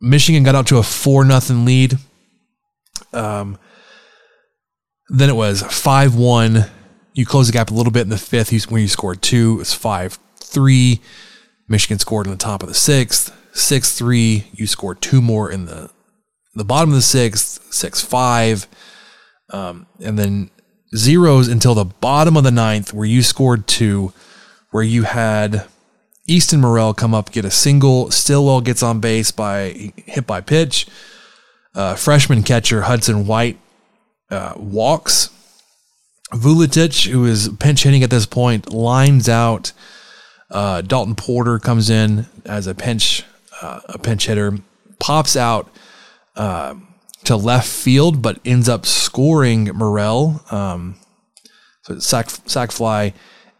[0.00, 1.96] Michigan got out to a four nothing lead.
[3.12, 3.58] Um,
[5.08, 6.66] then it was five one.
[7.16, 8.52] You close the gap a little bit in the fifth.
[8.52, 11.00] You, when you scored two, it was five three.
[11.66, 13.34] Michigan scored in the top of the sixth.
[13.56, 14.44] Six three.
[14.52, 15.90] You scored two more in the
[16.54, 17.72] the bottom of the sixth.
[17.72, 18.68] Six five.
[19.48, 20.50] Um, and then
[20.94, 24.12] zeros until the bottom of the ninth, where you scored two,
[24.70, 25.64] where you had
[26.28, 28.10] Easton Murrell come up, get a single.
[28.10, 30.86] Stillwell gets on base by hit by pitch.
[31.74, 33.58] Uh, freshman catcher Hudson White
[34.30, 35.30] uh, walks.
[36.32, 39.72] Vuletic, who is pinch hitting at this point, lines out.
[40.50, 43.24] Uh, Dalton Porter comes in as a pinch
[43.62, 44.58] uh, a pinch hitter,
[44.98, 45.68] pops out
[46.36, 46.74] uh,
[47.24, 50.42] to left field, but ends up scoring Murrell.
[50.50, 50.96] Um,
[51.82, 53.14] so sack sack fly,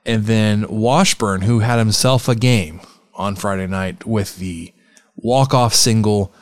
[0.04, 2.80] and then Washburn, who had himself a game
[3.14, 4.72] on Friday night with the
[5.16, 6.32] walk off single.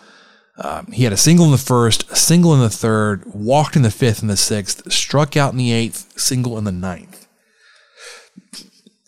[0.57, 3.83] Um, he had a single in the first, a single in the third, walked in
[3.83, 7.27] the fifth and the sixth, struck out in the eighth, single in the ninth.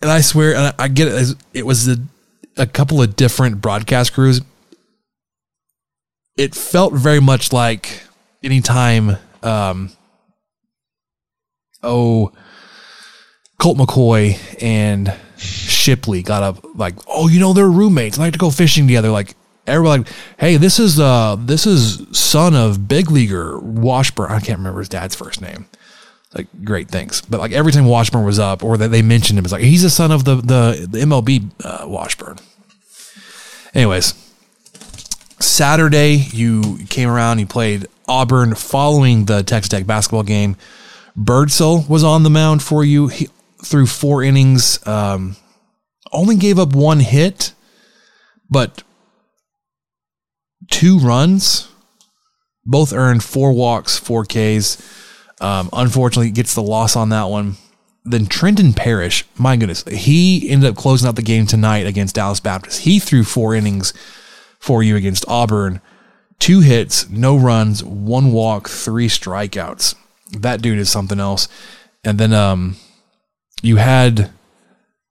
[0.03, 1.99] And I swear, and I, I get it, it was a,
[2.57, 4.41] a couple of different broadcast crews.
[6.37, 8.03] it felt very much like
[8.43, 9.91] anytime um
[11.83, 12.33] oh
[13.59, 18.19] Colt McCoy and Shipley got up like, oh, you know, they're roommates.
[18.19, 19.11] I like to go fishing together.
[19.11, 19.35] Like
[19.67, 24.31] everybody like, hey, this is uh this is son of big leaguer Washburn.
[24.31, 25.67] I can't remember his dad's first name.
[26.35, 27.21] Like great thanks.
[27.21, 29.83] But like every time Washburn was up or that they mentioned him, it's like he's
[29.83, 32.37] the son of the the, the MLB uh, Washburn.
[33.75, 34.15] Anyways,
[35.41, 40.57] Saturday you came around, you played Auburn following the Texas Tech basketball game.
[41.17, 43.29] Birdsell was on the mound for you he,
[43.65, 44.85] threw four innings.
[44.87, 45.37] Um,
[46.13, 47.53] only gave up one hit,
[48.51, 48.83] but
[50.71, 51.69] two runs.
[52.65, 54.83] Both earned four walks, four Ks.
[55.41, 57.57] Um, unfortunately, gets the loss on that one.
[58.05, 62.41] Then Trendan Parish, my goodness, he ended up closing out the game tonight against Dallas
[62.41, 62.81] Baptist.
[62.81, 63.93] He threw four innings
[64.59, 65.81] for you against Auburn.
[66.39, 69.97] Two hits, no runs, one walk, three strikeouts.
[70.33, 71.49] That dude is something else.
[72.05, 72.77] And then um,
[73.63, 74.31] you had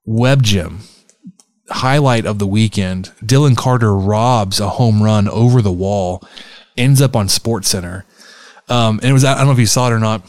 [0.06, 0.80] Web Gem
[1.70, 3.12] highlight of the weekend.
[3.26, 6.24] Dillon Carter robs a home run over the wall,
[6.78, 8.06] ends up on Sports Center.
[8.70, 10.26] Um, and it was I don't know if you saw it or not.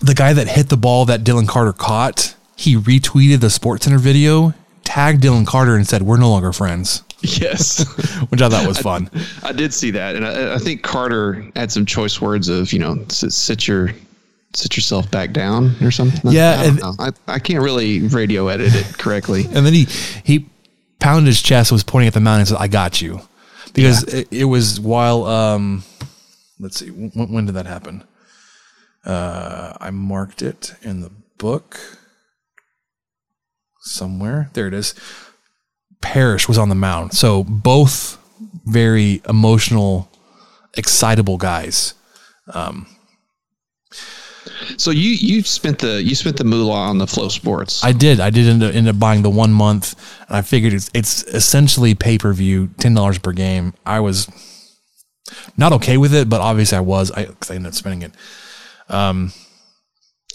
[0.00, 3.98] The guy that hit the ball that Dillon Carter caught, he retweeted the Sports Center
[3.98, 7.86] video, tagged Dillon Carter, and said, "We're no longer friends." Yes,
[8.28, 9.08] which I thought was fun.
[9.42, 12.72] I, I did see that, and I, I, think Carter had some choice words of
[12.72, 13.90] you know sit, sit your
[14.54, 16.30] sit yourself back down or something.
[16.30, 19.44] Yeah, I, and, I, I can't really radio edit it correctly.
[19.52, 19.84] and then he
[20.24, 20.48] he
[21.00, 23.20] pounded his chest, was pointing at the mountain, and said, "I got you,"
[23.72, 24.20] because yeah.
[24.20, 25.84] it, it, was while um,
[26.58, 28.04] let's see, when, when did that happen?
[29.04, 31.78] Uh, I marked it in the book
[33.80, 34.50] somewhere.
[34.54, 34.94] There it is.
[36.00, 37.12] Parish was on the mound.
[37.12, 38.18] So both
[38.64, 40.10] very emotional,
[40.76, 41.94] excitable guys.
[42.52, 42.86] Um,
[44.76, 47.84] so you you spent the you spent the moolah on the FloSports.
[47.84, 48.20] I did.
[48.20, 49.94] I did end up, end up buying the one month,
[50.28, 53.74] and I figured it's it's essentially pay per view, ten dollars per game.
[53.84, 54.28] I was
[55.56, 57.10] not okay with it, but obviously I was.
[57.10, 58.12] I, cause I ended up spending it.
[58.92, 59.32] Um,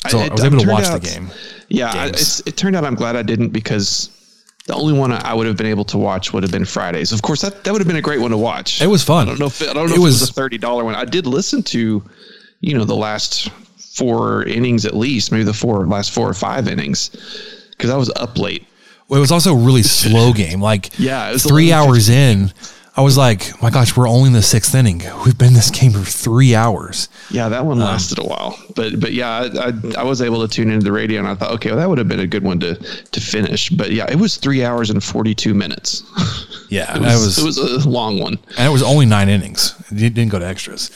[0.07, 1.30] so I, I was able to watch out, the game.
[1.68, 4.10] Yeah, I, it turned out I'm glad I didn't because
[4.70, 7.12] the only one I would have been able to watch would have been Fridays.
[7.12, 8.82] Of course, that, that would have been a great one to watch.
[8.82, 9.28] It was fun.
[9.28, 10.57] I don't know if it, I don't know it, if was, it was a thirty
[10.57, 10.95] dollar one.
[10.95, 12.03] I did listen to,
[12.62, 13.49] you know, the last
[13.92, 17.10] four innings at least, maybe the four last four or five innings,
[17.72, 18.66] because I was up late.
[19.08, 20.62] Well, it was also a really slow game.
[20.62, 22.54] Like yeah, it was three hours in.
[23.00, 25.02] I was like, my gosh, we're only in the sixth inning.
[25.24, 27.08] We've been in this game for three hours.
[27.32, 30.45] Yeah, that one lasted um, a while, but but yeah, I, I, I was able
[30.45, 32.28] to tune into the radio, and I thought, okay, well, that would have been a
[32.28, 33.70] good one to to finish.
[33.70, 36.04] But yeah, it was three hours and forty two minutes.
[36.70, 39.28] Yeah, it was, it was, it was a long one, and it was only nine
[39.28, 39.74] innings.
[39.91, 40.91] It didn't go to extras.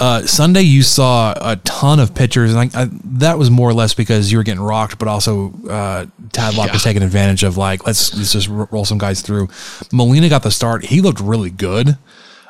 [0.00, 3.74] Uh, Sunday, you saw a ton of pitchers, and I, I, that was more or
[3.74, 6.72] less because you were getting rocked, but also uh, Tadlock yeah.
[6.72, 9.48] was taking advantage of like let's let's just roll some guys through.
[9.92, 10.84] Molina got the start.
[10.84, 11.98] He looked really good.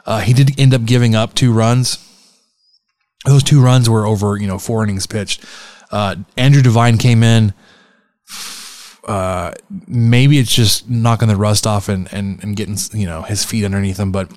[0.07, 2.05] Uh, he did end up giving up two runs.
[3.25, 5.45] Those two runs were over, you know, four innings pitched.
[5.91, 7.53] Uh, Andrew Devine came in
[9.09, 9.55] uh,
[9.87, 13.65] maybe it's just knocking the rust off and, and, and getting, you know, his feet
[13.65, 14.31] underneath him, but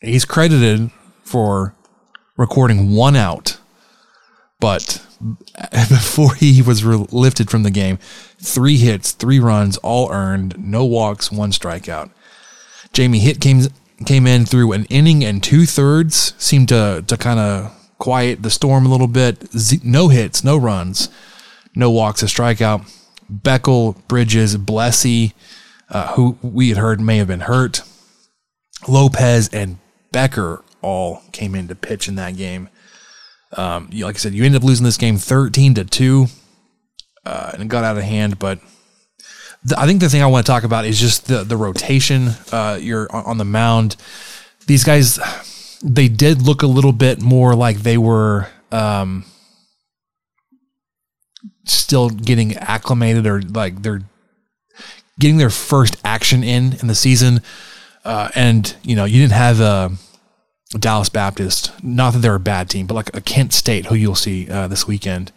[0.00, 0.90] he's credited
[1.22, 1.74] for
[2.38, 3.58] recording one out.
[4.58, 5.06] But
[5.70, 7.98] before he was re- lifted from the game,
[8.38, 12.10] three hits, three runs, all earned, no walks, one strikeout.
[12.92, 13.62] Jamie Hitt came
[14.06, 18.50] came in through an inning and two thirds, seemed to to kind of quiet the
[18.50, 19.50] storm a little bit.
[19.52, 21.08] Z- no hits, no runs,
[21.74, 22.90] no walks, a strikeout.
[23.30, 25.34] Beckel, Bridges, Blessy,
[25.88, 27.82] uh, who we had heard may have been hurt.
[28.88, 29.78] Lopez and
[30.10, 32.68] Becker all came in to pitch in that game.
[33.56, 36.26] Um, like I said, you ended up losing this game 13 to 2,
[37.24, 38.38] uh, and it got out of hand.
[38.38, 38.60] But
[39.64, 42.30] the, I think the thing I want to talk about is just the, the rotation.
[42.52, 43.96] Uh, you're on the mound.
[44.66, 45.18] These guys,
[45.82, 48.48] they did look a little bit more like they were.
[48.72, 49.24] Um,
[51.70, 54.02] still getting acclimated or like they're
[55.18, 57.40] getting their first action in in the season.
[58.04, 59.92] Uh, and you know, you didn't have a
[60.78, 61.72] Dallas Baptist.
[61.82, 64.68] Not that they're a bad team, but like a Kent State, who you'll see uh,
[64.68, 65.32] this weekend.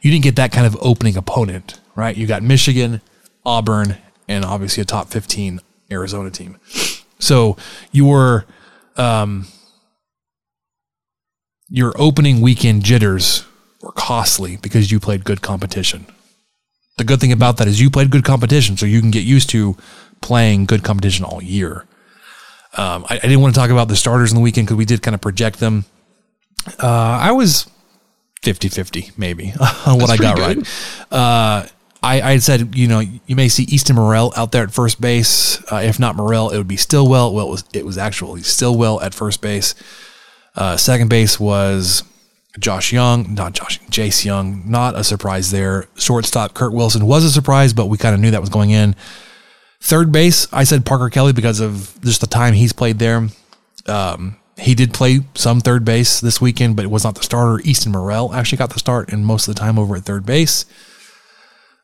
[0.00, 2.16] You didn't get that kind of opening opponent, right?
[2.16, 3.00] You got Michigan,
[3.46, 3.96] Auburn,
[4.28, 6.58] and obviously a top fifteen Arizona team.
[7.18, 7.56] So
[7.92, 8.44] you were
[8.96, 9.46] um,
[11.68, 13.44] your opening weekend jitters
[13.80, 16.06] were costly because you played good competition.
[16.98, 19.50] The good thing about that is you played good competition, so you can get used
[19.50, 19.76] to
[20.20, 21.84] playing good competition all year.
[22.76, 24.84] Um, I, I didn't want to talk about the starters in the weekend because we
[24.84, 25.84] did kind of project them.
[26.82, 26.86] Uh,
[27.20, 27.66] I was
[28.42, 29.52] 50 50 maybe
[29.86, 30.68] on what That's I got pretty right.
[31.10, 31.66] Uh,
[32.06, 35.00] I, I had said, you know, you may see Easton Murrell out there at first
[35.00, 35.60] base.
[35.72, 37.34] Uh, if not Murrell, it would be Stillwell.
[37.34, 39.74] Well, it was, it was actually Stillwell at first base.
[40.54, 42.04] Uh, second base was
[42.60, 44.62] Josh Jung, not Josh, Jace Jung.
[44.70, 45.88] Not a surprise there.
[45.96, 48.94] Shortstop Kurt Wilson was a surprise, but we kind of knew that was going in.
[49.80, 53.28] Third base, I said Parker Kelly because of just the time he's played there.
[53.86, 57.60] Um, he did play some third base this weekend, but it was not the starter.
[57.64, 60.66] Easton Murrell actually got the start and most of the time over at third base.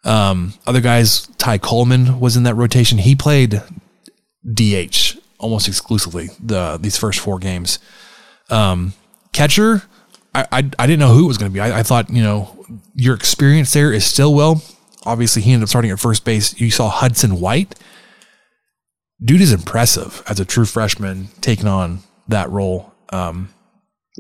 [0.05, 2.98] Um, other guys, Ty Coleman was in that rotation.
[2.98, 3.62] He played
[4.50, 7.78] DH almost exclusively the these first four games.
[8.50, 8.94] Um,
[9.32, 9.82] catcher,
[10.34, 11.61] I, I, I didn't know who it was going to be.
[11.61, 14.62] I, I thought you know your experience there is still well.
[15.05, 16.59] Obviously, he ended up starting at first base.
[16.61, 17.74] You saw Hudson White.
[19.24, 22.92] Dude is impressive as a true freshman taking on that role.
[23.12, 23.50] Um,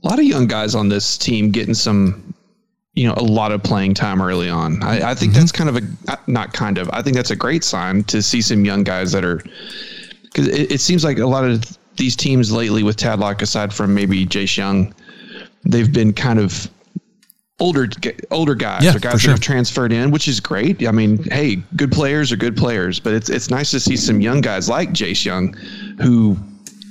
[0.02, 2.34] a lot of young guys on this team getting some,
[2.94, 4.82] you know, a lot of playing time early on.
[4.82, 5.40] I, I think mm-hmm.
[5.40, 6.90] that's kind of a uh, not kind of.
[6.92, 9.42] I think that's a great sign to see some young guys that are
[10.24, 13.94] because it, it seems like a lot of these teams lately with Tadlock, aside from
[13.94, 14.94] maybe Jace Jung,
[15.64, 16.70] they've been kind of
[17.60, 17.88] older
[18.30, 19.30] older guys Yeah, or guys that sure.
[19.30, 20.86] have transferred in, which is great.
[20.86, 24.20] I mean, hey, good players are good players, but it's it's nice to see some
[24.20, 25.54] young guys like Jace Jung,
[26.00, 26.36] who,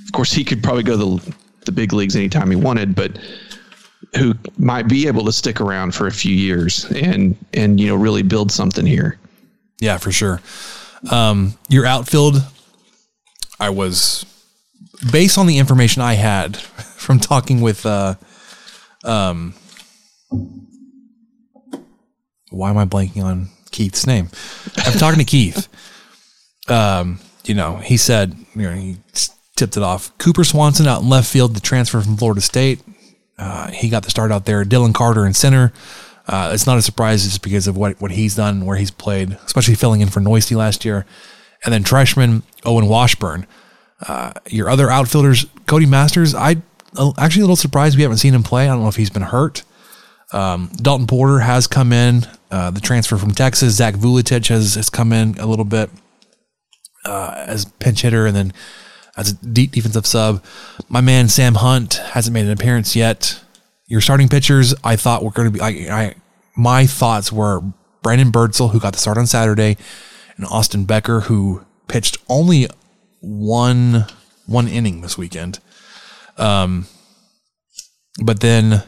[0.06, 1.36] of course, he could probably go the,
[1.66, 3.20] the big leagues anytime he wanted, but
[4.18, 7.95] who might be able to stick around for a few years and and you know
[7.95, 9.20] really build something here.
[9.80, 10.41] Yeah, for sure.
[11.10, 12.43] Um, your outfield,
[13.60, 14.26] I was
[15.12, 18.16] based on the information I had from talking with, uh,
[19.04, 19.54] um,
[22.49, 24.30] why am I blanking on Keith's name?
[24.78, 25.68] I'm talking to Keith.
[26.68, 28.97] Um, you know, he said, you know, he
[29.56, 30.16] tipped it off.
[30.20, 32.80] Cooper Swanson out in left field, the transfer from Florida State.
[33.42, 34.64] Uh, he got the start out there.
[34.64, 35.74] Dillon Carter in center.
[36.28, 39.32] Uh, it's not a surprise just because of what, what he's done, where he's played,
[39.46, 41.08] especially filling in for Neuse last year.
[41.66, 43.48] And then Treshman, Owen Washburn.
[44.08, 46.58] Uh, your other outfielders, Cody Masters, I
[46.98, 48.66] uh, actually a little surprised we haven't seen him play.
[48.66, 49.64] I don't know if he's been hurt.
[50.34, 52.28] Um, Dalton Porter has come in.
[52.52, 55.89] Uh, the transfer from Texas, Zach Vuletich has, has come in a little bit
[57.06, 58.54] uh, as pinch hitter and then
[59.18, 60.43] as a deep defensive sub.
[60.89, 63.41] My man Sam Hunt hasn't made an appearance yet.
[63.88, 65.62] Your starting pitchers, I thought were going to be.
[65.62, 66.16] I, I
[66.55, 67.62] my thoughts were
[68.01, 69.78] Brandon Birdsell, who got the start on Saturday,
[70.38, 72.68] and Austin Becker, who pitched only
[73.20, 74.05] one
[74.45, 75.59] one inning this weekend.
[76.38, 76.88] Um,
[78.24, 78.84] but then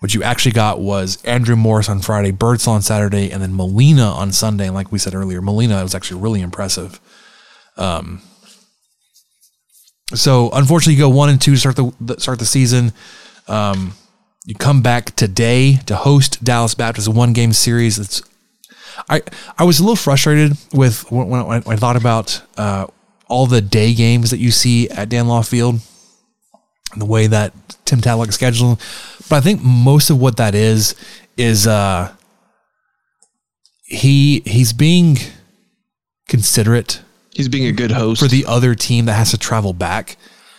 [0.00, 4.06] what you actually got was Andrew Morris on Friday, Birdsell on Saturday, and then Molina
[4.06, 4.66] on Sunday.
[4.66, 7.00] And like we said earlier, Molina was actually really impressive.
[7.76, 8.20] Um,
[10.14, 12.92] so unfortunately, you go one and two to start the start the season.
[13.48, 13.94] Um,
[14.44, 17.98] you come back today to host Dallas Baptist, one game series.
[17.98, 18.22] It's
[19.08, 19.22] I
[19.58, 22.86] I was a little frustrated with when, I, when I thought about uh,
[23.28, 25.80] all the day games that you see at Dan Law Field
[26.92, 27.52] and the way that
[27.84, 28.80] Tim Tadlock scheduled.
[29.28, 30.94] But I think most of what that is
[31.36, 32.14] is uh,
[33.84, 35.18] he he's being
[36.28, 37.02] considerate.
[37.34, 40.16] He's being a good host for the other team that has to travel back.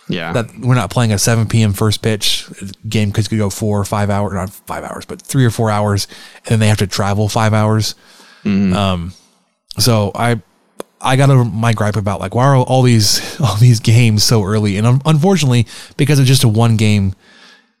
[0.08, 0.32] Yeah.
[0.32, 1.72] That we're not playing a 7 p.m.
[1.72, 2.46] first pitch
[2.88, 5.70] game because could go four or five hours, not five hours, but three or four
[5.70, 6.06] hours,
[6.36, 7.94] and then they have to travel five hours.
[8.74, 9.14] Um,
[9.78, 10.42] so I
[11.00, 14.44] I got over my gripe about like why are all these all these games so
[14.44, 14.76] early?
[14.76, 15.66] And un- unfortunately,
[15.96, 17.14] because of just a one game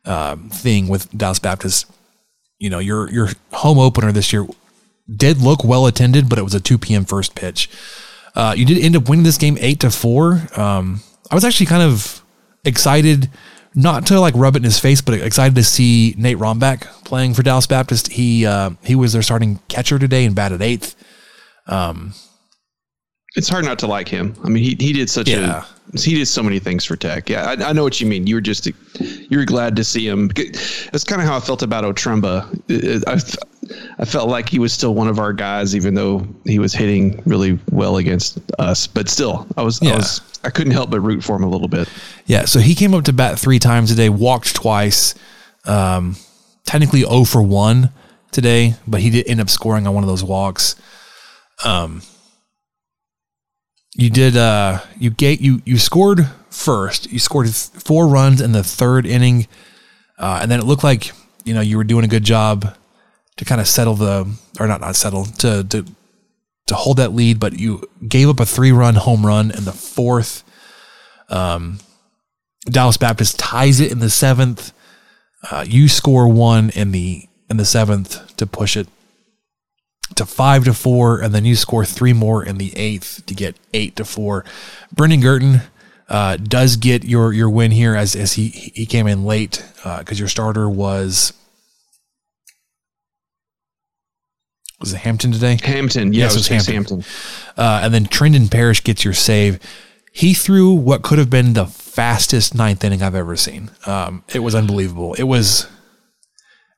[0.06, 1.90] um, thing with Dallas Baptist,
[2.58, 4.46] you know your your home opener this year
[5.14, 7.04] did look well attended, but it was a 2 p.m.
[7.04, 7.68] first pitch.
[8.34, 10.42] Uh, you did end up winning this game eight to four.
[10.56, 12.22] Um, I was actually kind of
[12.64, 13.30] excited,
[13.74, 17.34] not to like rub it in his face, but excited to see Nate Rombach playing
[17.34, 18.08] for Dallas Baptist.
[18.08, 20.96] He uh, he was their starting catcher today and batted eighth.
[21.66, 22.12] Um,
[23.36, 24.36] it's hard not to like him.
[24.44, 25.64] I mean, he, he did such Yeah.
[25.92, 27.28] a he did so many things for Tech.
[27.28, 28.26] Yeah, I, I know what you mean.
[28.26, 30.28] You were just you were glad to see him.
[30.28, 33.04] That's kind of how I felt about O'Tremba.
[33.06, 33.20] I,
[33.98, 37.22] I felt like he was still one of our guys, even though he was hitting
[37.24, 38.86] really well against us.
[38.86, 41.68] But still, I was I was I couldn't help but root for him a little
[41.68, 41.88] bit.
[42.26, 45.14] Yeah, so he came up to bat three times today, walked twice,
[45.64, 46.16] um,
[46.66, 47.90] technically 0 for 1
[48.30, 50.76] today, but he did end up scoring on one of those walks.
[51.64, 52.02] Um,
[53.94, 58.64] you did, uh, you gate, you, you scored first, you scored four runs in the
[58.64, 59.46] third inning.
[60.18, 61.12] Uh, and then it looked like,
[61.44, 62.76] you know, you were doing a good job
[63.36, 65.84] to kind of settle the, or not, not settle, to, to,
[66.66, 69.72] to hold that lead, but you gave up a three run home run in the
[69.72, 70.44] fourth.
[71.28, 71.78] Um,
[72.66, 74.72] Dallas Baptist ties it in the seventh.
[75.50, 78.88] Uh, you score one in the in the seventh to push it
[80.14, 83.56] to five to four, and then you score three more in the eighth to get
[83.74, 84.44] eight to four.
[84.92, 85.60] Brendan Girton
[86.08, 90.18] uh, does get your your win here as as he he came in late because
[90.18, 91.34] uh, your starter was
[94.84, 95.58] was it Hampton today?
[95.62, 97.00] Hampton, yeah, yes, it was, it was Hampton.
[97.00, 97.12] Hampton.
[97.56, 99.58] Uh, and then Trendan Parish gets your save.
[100.12, 103.70] He threw what could have been the fastest ninth inning I've ever seen.
[103.86, 105.14] Um, it was unbelievable.
[105.14, 105.66] It was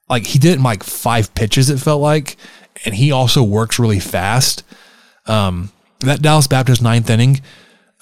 [0.09, 1.69] like he did it in like five pitches.
[1.69, 2.37] It felt like,
[2.85, 4.63] and he also works really fast.
[5.27, 7.41] Um, that Dallas Baptist ninth inning,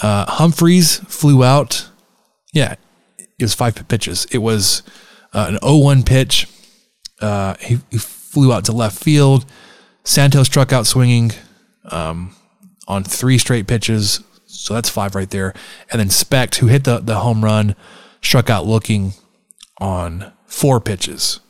[0.03, 1.89] uh, Humphreys flew out.
[2.53, 2.75] Yeah,
[3.19, 4.27] it was five pitches.
[4.31, 4.83] It was
[5.33, 6.47] uh, an 0-1 pitch.
[7.21, 9.45] Uh, he, he, flew out to left field.
[10.05, 11.33] Santos struck out swinging
[11.91, 12.35] um,
[12.87, 14.23] on three straight pitches.
[14.47, 15.55] So that's five right there.
[15.91, 17.75] And then Specht, who hit the, the home run,
[18.23, 19.15] struck out looking
[19.79, 21.41] on four pitches.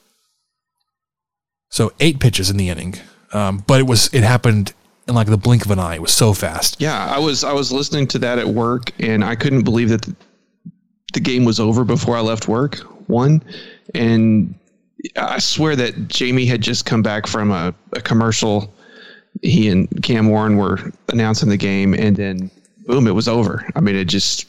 [1.68, 2.94] So eight pitches in the inning.
[3.32, 4.72] Um, but it was it happened
[5.08, 5.96] in like the blink of an eye.
[5.96, 6.80] It was so fast.
[6.80, 10.02] Yeah, I was I was listening to that at work, and I couldn't believe that
[10.02, 10.14] the,
[11.14, 12.78] the game was over before I left work.
[13.08, 13.42] One,
[13.94, 14.54] and
[15.16, 18.72] I swear that Jamie had just come back from a, a commercial.
[19.42, 20.78] He and Cam Warren were
[21.12, 22.50] announcing the game, and then
[22.86, 23.66] boom, it was over.
[23.74, 24.46] I mean, it just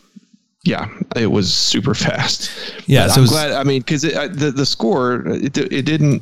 [0.63, 2.51] yeah, it was super fast.
[2.87, 3.51] Yeah, but so I'm glad.
[3.51, 6.21] I mean, because the the score it, it didn't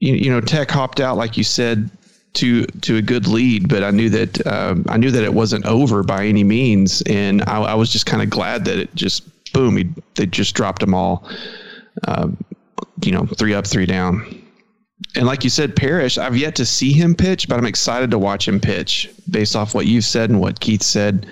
[0.00, 1.90] you, you know, Tech hopped out like you said
[2.34, 5.64] to to a good lead, but I knew that um, I knew that it wasn't
[5.66, 9.24] over by any means, and I, I was just kind of glad that it just
[9.52, 11.28] boom, he, they just dropped them all,
[12.06, 12.28] uh,
[13.02, 14.42] you know, three up, three down.
[15.14, 18.18] And like you said, Parish, I've yet to see him pitch, but I'm excited to
[18.18, 21.26] watch him pitch based off what you've said and what Keith said.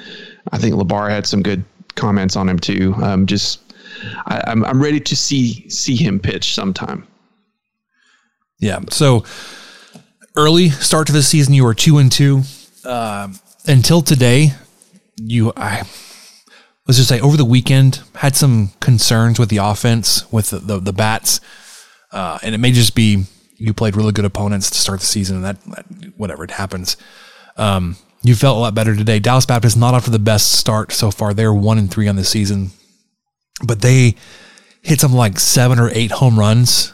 [0.52, 1.64] I think Labar had some good
[1.96, 2.94] comments on him too.
[3.02, 3.60] Um, just
[4.26, 7.06] I, I'm I'm ready to see see him pitch sometime.
[8.58, 8.80] Yeah.
[8.90, 9.24] So
[10.36, 12.42] early start to the season, you were two and two.
[12.84, 13.28] Uh,
[13.66, 14.52] until today,
[15.16, 15.82] you I
[16.86, 20.80] let's just say over the weekend had some concerns with the offense with the the,
[20.80, 21.40] the bats,
[22.12, 23.24] uh, and it may just be
[23.56, 26.96] you played really good opponents to start the season, and that, that whatever it happens.
[27.56, 29.18] Um, you felt a lot better today.
[29.18, 31.32] Dallas Baptist not off to the best start so far.
[31.32, 32.70] They're one and three on the season,
[33.64, 34.16] but they
[34.82, 36.92] hit something like seven or eight home runs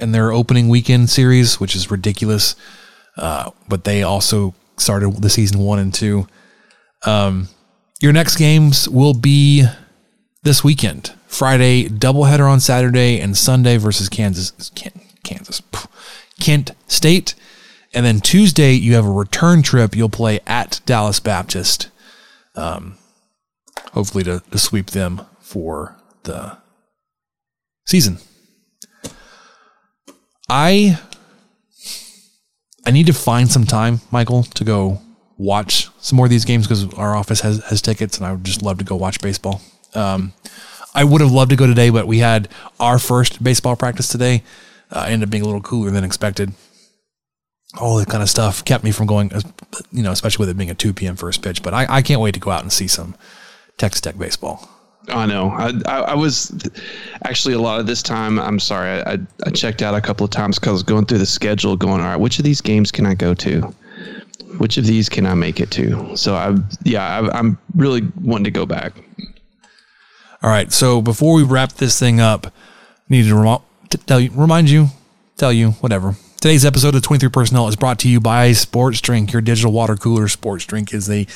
[0.00, 2.54] in their opening weekend series, which is ridiculous.
[3.16, 6.28] Uh, but they also started the season one and two.
[7.04, 7.48] Um,
[8.00, 9.66] your next games will be
[10.42, 11.14] this weekend.
[11.26, 14.70] Friday doubleheader on Saturday and Sunday versus Kansas,
[15.24, 15.62] Kansas,
[16.40, 17.34] Kent State,
[17.92, 19.94] and then Tuesday you have a return trip.
[19.94, 21.90] You'll play at Dallas Baptist,
[22.54, 22.96] um,
[23.92, 26.56] hopefully to, to sweep them for the
[27.86, 28.18] season.
[30.48, 30.98] I
[32.86, 35.02] I need to find some time, Michael, to go
[35.38, 38.44] watch some more of these games because our office has has tickets, and I would
[38.44, 39.62] just love to go watch baseball.
[39.94, 40.32] Um,
[40.94, 42.48] I would have loved to go today, but we had
[42.80, 44.42] our first baseball practice today.
[44.90, 46.52] Uh, ended up being a little cooler than expected.
[47.78, 49.30] All that kind of stuff kept me from going,
[49.92, 51.16] you know, especially with it being a 2 p.m.
[51.16, 51.62] first pitch.
[51.62, 53.14] But I, I can't wait to go out and see some
[53.76, 54.66] Texas Tech baseball.
[55.08, 55.50] I know.
[55.50, 56.50] I, I, was
[57.24, 58.38] actually a lot of this time.
[58.38, 59.02] I'm sorry.
[59.02, 61.76] I, I checked out a couple of times because I was going through the schedule,
[61.76, 63.74] going, all right, which of these games can I go to?
[64.56, 66.16] Which of these can I make it to?
[66.16, 68.94] So I, yeah, I, I'm really wanting to go back.
[70.42, 70.72] All right.
[70.72, 72.50] So before we wrap this thing up, I
[73.08, 73.62] need to rem-
[74.06, 74.88] tell you, remind you,
[75.36, 76.16] tell you, whatever.
[76.40, 79.32] Today's episode of 23 Personnel is brought to you by Sports Drink.
[79.32, 81.26] Your digital water cooler Sports Drink is a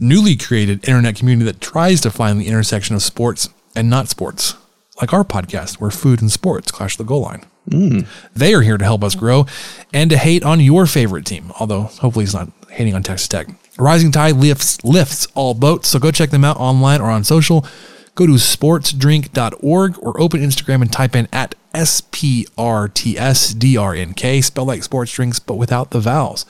[0.00, 4.54] newly created internet community that tries to find the intersection of sports and not sports,
[5.00, 7.44] like our podcast, where food and sports clash the goal line.
[7.68, 8.06] Mm.
[8.34, 9.46] They are here to help us grow
[9.92, 13.48] and to hate on your favorite team, although hopefully he's not hating on Texas Tech.
[13.78, 17.66] Rising Tide lifts lifts all boats, so go check them out online or on social.
[18.14, 25.38] Go to sportsdrink.org or open Instagram and type in at SPRTSDRNK, spell like sports drinks,
[25.38, 26.44] but without the vowels.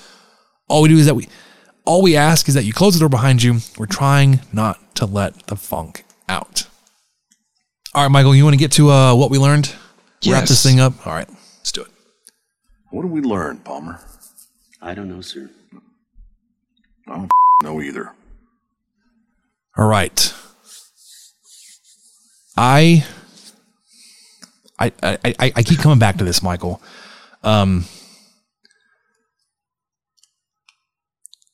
[0.69, 1.29] All we do is that we
[1.85, 3.59] all we ask is that you close the door behind you.
[3.77, 6.67] We're trying not to let the funk out.
[7.95, 9.75] All right, Michael, you want to get to uh, what we learned?
[10.23, 10.33] Yes.
[10.33, 11.07] Wrap this thing up?
[11.07, 11.29] All right,
[11.59, 11.89] let's do it.
[12.91, 14.01] What did we learn, Palmer?
[14.81, 15.51] I don't know, sir.
[17.07, 17.31] I don't
[17.63, 18.13] know either.
[19.77, 20.35] All right.
[22.57, 23.05] I,
[24.79, 26.83] I, I, I keep coming back to this, Michael.
[27.45, 27.85] Um,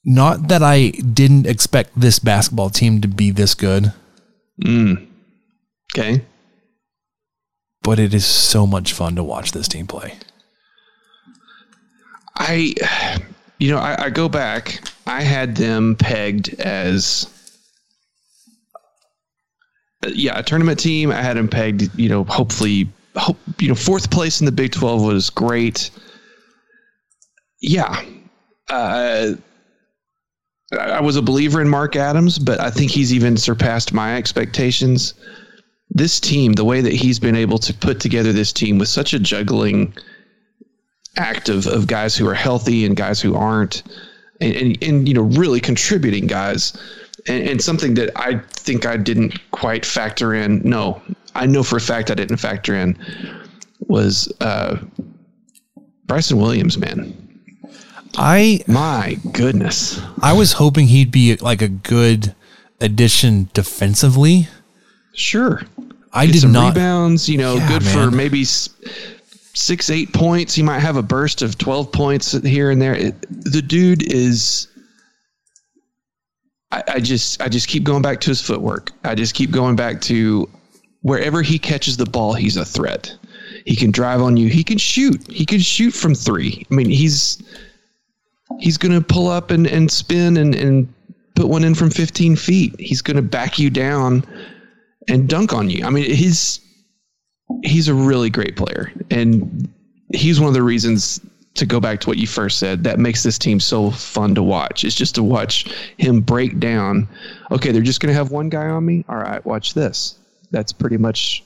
[0.04, 3.92] Not that I didn't expect this basketball team to be this good.
[4.62, 5.06] Mm.
[5.94, 6.24] Okay.
[7.84, 10.14] But it is so much fun to watch this team play.
[12.36, 12.74] I,
[13.58, 14.80] you know, I, I go back.
[15.06, 17.28] I had them pegged as,
[20.08, 21.12] yeah, a tournament team.
[21.12, 21.90] I had them pegged.
[21.96, 25.90] You know, hopefully, hope you know, fourth place in the Big Twelve was great.
[27.60, 28.02] Yeah,
[28.70, 29.32] uh,
[30.72, 35.14] I was a believer in Mark Adams, but I think he's even surpassed my expectations.
[35.94, 39.14] This team, the way that he's been able to put together this team with such
[39.14, 39.94] a juggling
[41.16, 43.84] act of, of guys who are healthy and guys who aren't,
[44.40, 46.76] and, and, and you know, really contributing guys,
[47.28, 50.60] and, and something that I think I didn't quite factor in.
[50.62, 51.00] No,
[51.34, 52.98] I know for a fact I didn't factor in
[53.86, 54.78] was uh,
[56.06, 57.20] Bryson Williams, man.
[58.16, 60.00] I my goodness.
[60.22, 62.34] I was hoping he'd be like a good
[62.80, 64.48] addition defensively.
[65.14, 65.62] Sure.
[66.14, 67.28] I did some not rebounds.
[67.28, 70.54] You know, Yeah, good for maybe six, eight points.
[70.54, 72.94] He might have a burst of twelve points here and there.
[72.94, 74.68] It, the dude is.
[76.70, 78.90] I, I just, I just keep going back to his footwork.
[79.04, 80.48] I just keep going back to
[81.02, 83.14] wherever he catches the ball, he's a threat.
[83.66, 84.48] He can drive on you.
[84.48, 85.30] He can shoot.
[85.30, 86.66] He can shoot from three.
[86.70, 87.42] I mean, he's
[88.58, 90.92] he's going to pull up and, and spin and, and
[91.34, 92.74] put one in from 15 feet.
[92.78, 94.24] He's going to back you down
[95.08, 95.84] and dunk on you.
[95.84, 96.60] I mean, he's
[97.62, 99.68] he's a really great player, and
[100.12, 101.20] he's one of the reasons
[101.54, 104.42] to go back to what you first said that makes this team so fun to
[104.42, 104.84] watch.
[104.84, 107.08] It's just to watch him break down.
[107.52, 109.04] Okay, they're just going to have one guy on me.
[109.08, 110.18] All right, watch this.
[110.50, 111.44] That's pretty much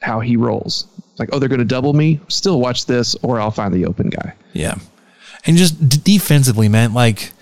[0.00, 0.86] how he rolls.
[1.18, 2.20] Like, oh, they're going to double me.
[2.28, 4.34] Still watch this, or I'll find the open guy.
[4.52, 4.76] Yeah.
[5.46, 7.32] And just defensively, man, like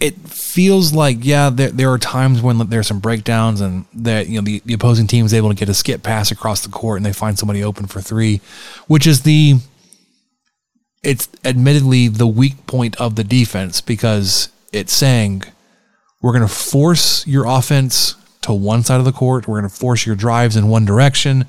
[0.00, 4.40] it feels like, yeah, there, there are times when there's some breakdowns and that, you
[4.40, 6.96] know, the, the opposing team is able to get a skip pass across the court
[6.96, 8.40] and they find somebody open for three,
[8.86, 9.54] which is the,
[11.02, 15.44] it's admittedly the weak point of the defense because it's saying
[16.20, 19.46] we're going to force your offense to one side of the court.
[19.46, 21.46] We're going to force your drives in one direction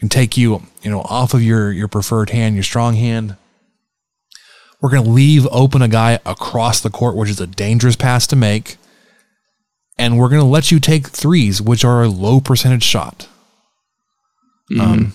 [0.00, 3.36] and take you, you know, off of your, your preferred hand, your strong hand.
[4.80, 8.26] We're going to leave open a guy across the court, which is a dangerous pass
[8.28, 8.76] to make.
[9.98, 13.26] And we're going to let you take threes, which are a low percentage shot.
[14.80, 15.12] Um,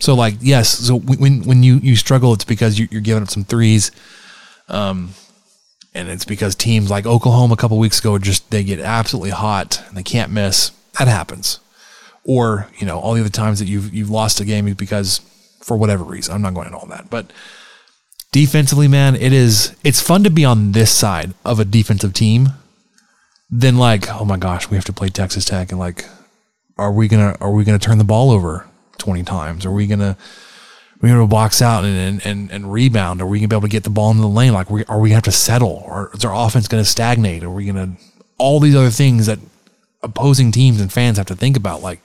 [0.00, 0.68] so like, yes.
[0.68, 3.90] So when, when you, you struggle, it's because you, you're giving up some threes.
[4.68, 5.14] Um,
[5.94, 9.82] and it's because teams like Oklahoma a couple weeks ago just, they get absolutely hot
[9.88, 10.72] and they can't miss.
[10.98, 11.60] That happens.
[12.24, 15.20] Or, you know, all the other times that you've, you've lost a game because
[15.62, 17.32] for whatever reason, I'm not going into all that, but
[18.32, 22.50] defensively, man, it is it's fun to be on this side of a defensive team
[23.50, 26.04] than like, oh my gosh, we have to play Texas Tech and like
[26.78, 28.66] are we gonna are we gonna turn the ball over
[28.98, 29.66] twenty times?
[29.66, 33.22] Are we gonna are we gonna box out and, and, and, rebound?
[33.22, 34.52] Are we gonna be able to get the ball into the lane?
[34.52, 35.82] Like we, are we gonna have to settle?
[35.86, 37.42] Or is our offense gonna stagnate?
[37.42, 37.96] Are we gonna
[38.38, 39.38] all these other things that
[40.02, 41.82] opposing teams and fans have to think about?
[41.82, 42.00] Like,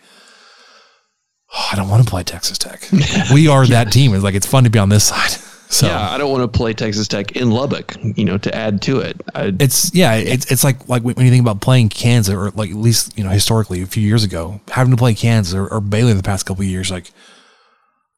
[1.53, 2.87] oh, I don't want to play Texas Tech.
[3.33, 4.13] we are that team.
[4.13, 5.37] It's like it's fun to be on this side.
[5.67, 8.81] So yeah, I don't want to play Texas Tech in Lubbock, you know, to add
[8.83, 9.19] to it.
[9.33, 12.69] I, it's yeah, it's it's like like when you think about playing Kansas or like
[12.69, 15.81] at least you know historically a few years ago having to play Kansas or, or
[15.81, 17.11] Baylor the past couple of years, like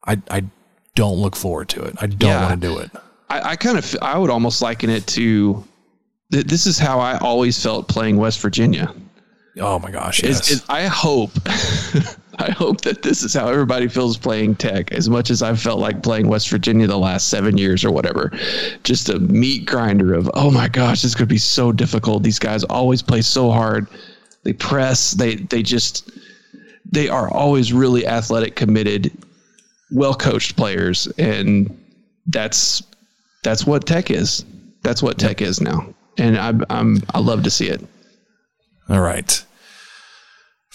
[0.06, 0.44] I I
[0.94, 1.96] don't look forward to it.
[2.00, 2.46] I don't Yeah.
[2.48, 2.90] want to do it.
[3.30, 5.62] I, I kind of, I would almost liken it to,
[6.32, 8.92] th- this is how I always felt playing West Virginia.
[9.60, 10.50] Oh my gosh, Is- yes.
[10.50, 11.30] is- I hope,
[12.40, 15.80] I hope that this is how everybody feels playing Tech as much as I've felt
[15.80, 18.30] like playing West Virginia the last seven years or whatever.
[18.84, 22.22] Just a meat grinder of, oh my gosh, this could be so difficult.
[22.22, 23.88] These guys always play so hard.
[24.44, 26.10] They press, they, they just,
[26.84, 29.10] they are always really athletic, committed,
[29.90, 31.08] well coached players.
[31.18, 31.76] And
[32.26, 32.82] that's,
[33.42, 34.44] that's what Tech is.
[34.82, 35.92] That's what Tech is now.
[36.18, 37.84] And I'm, I'm, I love to see it.
[38.88, 39.44] All right.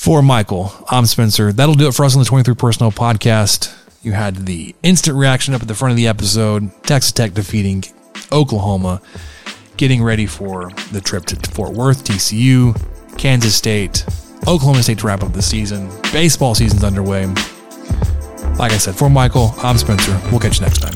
[0.03, 1.53] For Michael, I'm Spencer.
[1.53, 3.73] That'll do it for us on the 23 Personnel Podcast.
[4.03, 7.85] You had the instant reaction up at the front of the episode Texas Tech defeating
[8.29, 9.01] Oklahoma,
[9.77, 12.75] getting ready for the trip to Fort Worth, TCU,
[13.17, 14.05] Kansas State,
[14.41, 15.89] Oklahoma State to wrap up the season.
[16.11, 17.25] Baseball season's underway.
[18.57, 20.19] Like I said, for Michael, I'm Spencer.
[20.31, 20.95] We'll catch you next time.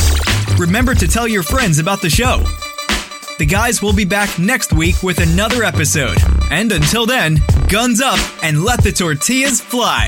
[0.61, 2.37] Remember to tell your friends about the show.
[3.39, 6.19] The guys will be back next week with another episode.
[6.51, 10.07] And until then, guns up and let the tortillas fly.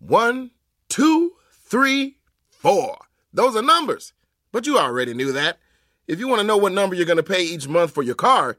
[0.00, 0.50] One,
[0.90, 2.18] two, three,
[2.50, 2.98] four.
[3.32, 4.12] Those are numbers.
[4.52, 5.56] But you already knew that.
[6.06, 8.14] If you want to know what number you're going to pay each month for your
[8.14, 8.58] car,